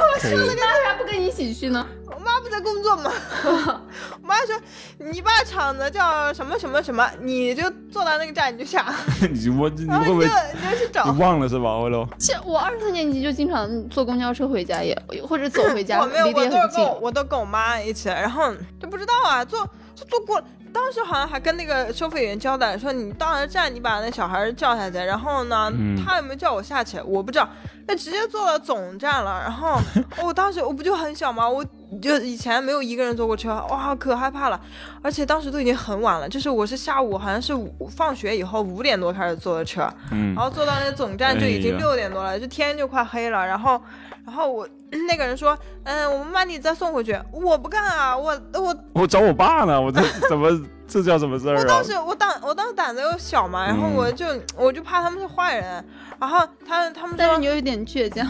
[0.00, 1.86] 我了，你妈为啥不跟你一起去呢？
[2.06, 3.10] 我妈不在工作吗？
[4.20, 4.54] 我妈说，
[4.98, 8.84] 你爸厂子叫什么什么什么，你就坐到那个站你就下。
[9.32, 11.10] 你我你会不会你就去找？
[11.10, 11.76] 你忘了是吧？
[11.76, 12.06] 我都。
[12.44, 14.94] 我二三年级就经常坐公交车回家，也
[15.26, 20.42] 或者走回家，我没有，我都跟我都跟我妈一起，然后就不知道啊，坐就坐过。
[20.72, 24.98] 当时好像还跟那个收费员交代说，你到了站，你把那小孩叫下去。
[24.98, 25.70] 然后呢，
[26.04, 27.00] 他有没有叫我下去？
[27.04, 27.48] 我不知道。
[27.90, 29.40] 那直接坐到总站了。
[29.40, 29.80] 然后
[30.22, 31.48] 我当时我不就很小吗？
[31.48, 31.64] 我
[32.00, 34.60] 就以前没有一个人坐过车，哇，可害怕了。
[35.02, 37.52] 而且当时都已经很晚了，就是我是下午好像是
[37.90, 43.44] 放学以后五点多开始坐的车，嗯然后坐到那总站就已经六点多了，就天就快黑了。
[43.44, 43.80] 然后。
[44.22, 44.68] 然后我
[45.08, 47.18] 那个人说，嗯，我们把你再送回去。
[47.32, 50.48] 我不干啊，我我我找我爸呢，我这怎么
[50.90, 51.60] 这叫什么事儿啊？
[51.60, 54.26] 我当时我胆我当时胆子又小嘛，然后我就
[54.56, 55.84] 我就怕他们是坏人，
[56.18, 58.26] 然后他他们但是你有一点倔强，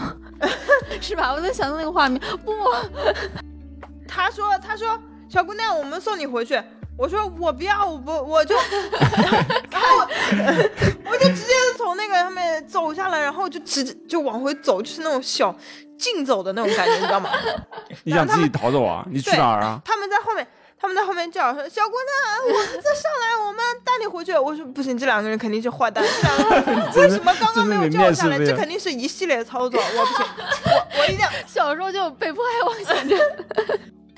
[1.01, 1.33] 是吧？
[1.33, 2.53] 我在想那个画面，不，
[4.07, 4.87] 他说他说
[5.27, 6.61] 小姑娘，我们送你回去。
[6.97, 8.53] 我说我不要，我不我就，
[9.71, 10.05] 然后
[11.09, 15.55] 我就直接从那个上面走下来，然后就直接就往回走，就是那种小
[15.97, 17.31] 竞走的那种感觉，你知道吗？
[18.03, 19.03] 你想自己逃走啊？
[19.09, 19.81] 你去哪儿啊？
[19.83, 20.45] 他们在后面，
[20.81, 28.39] 他们在后面叫说：“小姑娘， 我们再上来，我们带你回去。”我说：“不行，这两个人肯定是坏蛋，这两个人为什么刚刚没有叫我下来？
[28.39, 30.25] 这肯定是一系列操作， 我不行，
[30.65, 33.19] 我我一定要 小时候就被迫害妄想症。”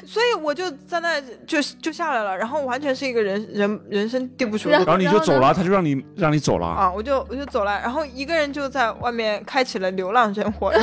[0.05, 10.73] 所以我就在那就就下来了，然后完全是一个人人人生地不熟，然后你就走了，他就让你让你走了啊，我就我就走了，然后一个人就在外面开启了流浪生活，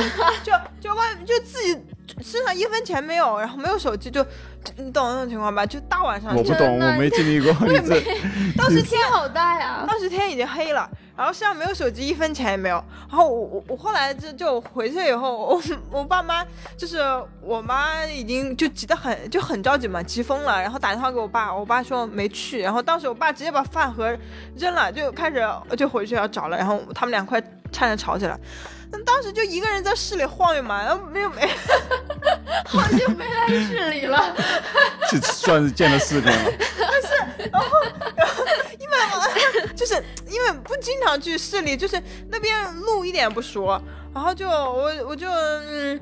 [0.43, 0.51] 就
[0.81, 1.79] 就外就自己
[2.21, 4.25] 身上一分钱没有，然后没有手机，就
[4.77, 5.65] 你懂那种情况吧？
[5.65, 8.01] 就大晚上我不懂，我没经历过， 我也没，
[8.57, 10.89] 当时天好大呀，当时天已经黑了。
[11.21, 12.83] 然后身上没有手机，一分钱也没有。
[13.07, 15.61] 然后我我我后来就就回去以后，我
[15.91, 16.43] 我爸妈
[16.75, 16.97] 就是
[17.39, 20.59] 我妈已经就急得很，就很着急嘛，急疯了。
[20.59, 22.61] 然后打电话给我爸，我爸说没去。
[22.61, 24.17] 然后当时我爸直接把饭盒
[24.57, 26.57] 扔了，就开始就回去要找了。
[26.57, 27.39] 然后他们俩快
[27.71, 28.35] 差点吵起来。
[28.91, 31.47] 那当时就一个人在市里晃悠嘛，然后没有没，
[32.65, 34.35] 好久没来市里了，
[35.09, 36.51] 这算是见了世面了。
[36.51, 37.69] 不是，然后
[38.17, 38.43] 然后
[38.77, 39.25] 因为嘛，
[39.77, 39.93] 就是
[40.27, 43.81] 因为不经常去市里，就是那边路一点不熟，
[44.13, 45.99] 然后就我我就嗯。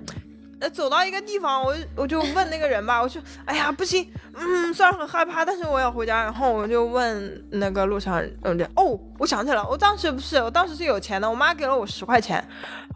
[0.74, 4.06] 走到一个地方，我我就问那个人吧，我就，哎呀，不行，
[4.40, 6.24] 嗯，虽然很害怕，但是我要回家。
[6.24, 12.38] 然后我就问那个路上人，哦，我想起来了，我当时不是，我当时是有钱的，我妈给了我十块钱，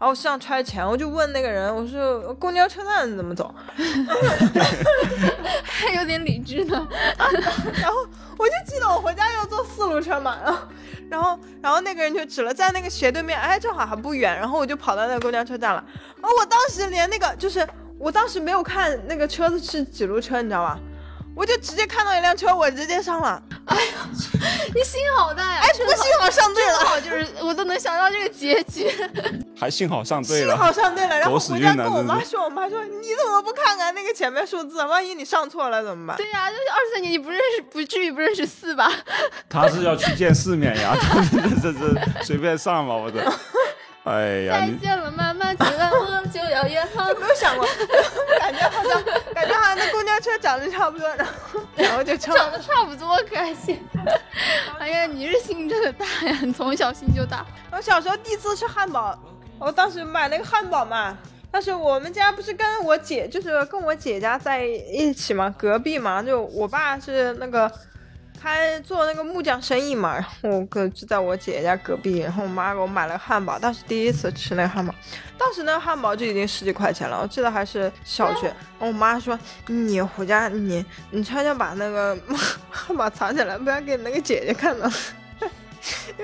[0.00, 3.54] 后我身上揣着钱，我就问那个人，我说公交车站怎么走？
[5.62, 6.88] 还有点理智呢。
[7.18, 7.96] 然后
[8.38, 10.58] 我就记得我回家要坐四路车嘛，然后
[11.10, 15.84] 然后然后那个人就指了在那个斜对面，哎，正好还不远，然后我就跑到那个公交车站了。
[16.20, 17.66] 然后我当时连那个就是。
[17.96, 20.78] 我当时没有看那个车子是几路车，你知道吗？
[21.34, 23.42] 我就直接看到一辆车，我直接上了。
[23.66, 24.08] 哎呀，
[24.74, 25.60] 你心好大呀！
[25.62, 28.92] 哎，我幸好上对了，好就是我都能想到这个结局。
[29.58, 31.18] 还幸好上对了，幸好上对了。
[31.18, 34.84] 然后回家跟我妈说，我妈说你怎么不看看那个前面数字？
[34.84, 36.16] 万一你上错了怎么办？
[36.16, 38.92] 对呀，就是二十三年你不认识，不至于不认识四吧？
[39.48, 40.94] 他是要去见世面呀，
[41.62, 43.20] 这这随便上吧，我这。
[44.04, 44.60] 哎呀！
[44.60, 47.08] 再见了，妈妈，今晚我就要远航。
[47.08, 47.66] 有没有想过？
[48.38, 49.02] 感觉好像，
[49.34, 53.82] 感觉好像那公交车长得差不多，然后然后就 长得差不多，可还行。
[54.78, 56.38] 哎呀，你是心真的大呀！
[56.42, 57.46] 你从小心就大。
[57.72, 59.18] 我小时候第一次吃汉堡，
[59.58, 61.16] 我当时买那个汉堡嘛，
[61.50, 67.72] 但是我们家不是跟我姐，就是跟我姐家在一起嘛，隔壁嘛，就我爸是那个。
[68.44, 74.94] 开做那个木匠生意嘛，然后我哥就在我姐姐家隔壁，然后我妈给我买了汉堡，当时第一次吃那个汉堡，
[75.38, 78.48] 当时那个汉堡就已经十几块钱了，我记得还是小学。
[78.48, 82.14] 然后我妈说：“你回家你你悄悄把那个
[82.70, 84.90] 汉堡藏起来，不要给那个姐姐看到。”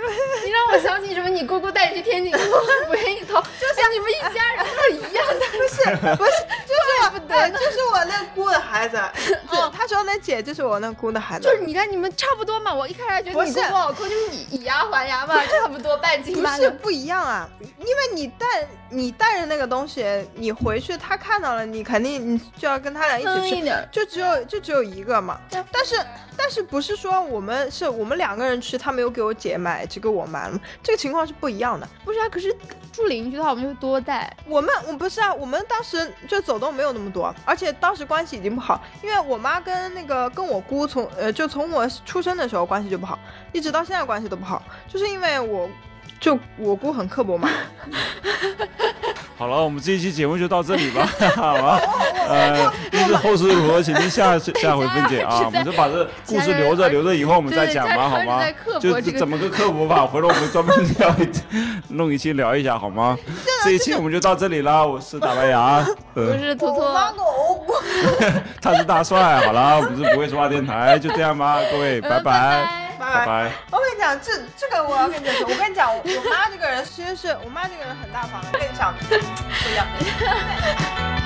[0.44, 1.28] 你让我想起什么？
[1.28, 2.32] 你姑姑带你去天津，
[2.86, 6.30] 不愿意偷，就像你们一家人都一样的， 不是不是，
[6.66, 8.96] 就是不对，就是我那姑的孩子。
[9.48, 11.44] 哦，他说那姐就是我那姑的孩子。
[11.44, 16.58] 就是你看你们差不多嘛，我一开始觉得你姑姑好抠，就是以以牙还牙嘛，差不多半斤八两。
[16.58, 18.46] 不是不一样啊，因为你带
[18.88, 20.04] 你带着那个东西，
[20.34, 25.38] 你回去他看到了，你肯定你就要跟他俩一起吃，就只有就只有一个嘛。
[25.50, 25.96] 但是
[26.36, 29.49] 但是不是说我们是我们两个人吃，他没有给我姐。
[29.56, 31.88] 买这个我买了，这个情况是不一样的。
[32.04, 32.54] 不是啊，可是
[32.92, 34.34] 住邻居的话，我们就多带。
[34.46, 43.18] 我们我不是啊，我们当时就走动没有那么多，而且当时关系已经不好，因为我妈跟那个跟我姑从呃就从我出生的时候关系就不好，
[43.52, 45.68] 一直到现在关系都不好，就是因为我。
[46.18, 47.48] 就我姑很刻薄嘛。
[49.40, 51.80] 好了，我们这一期节目就到这里吧， 好吧？
[52.28, 55.40] 呃，就是后事如何，请听下 下回分解啊。
[55.46, 58.42] 我们就把这故事留着， 留着以后我们再讲吧，好吗？
[58.78, 61.30] 就怎么个刻薄法，回头我们专门聊一
[61.88, 63.16] 弄一期聊一下，好吗？
[63.64, 64.84] 这一期我们就到这里啦。
[64.84, 65.82] 我是大白牙，
[66.14, 66.82] 我是图图，
[68.60, 69.40] 他是大帅。
[69.46, 72.68] 好了，我们是不会说话电台，就这样吧，各位，拜拜。
[73.00, 73.50] 拜拜！
[73.70, 78.92] 我跟你讲，这这个我要跟你讲，我跟你讲，我妈这个人其实是我妈这个人很大方的，跟你讲
[79.36, 81.19] 不一样。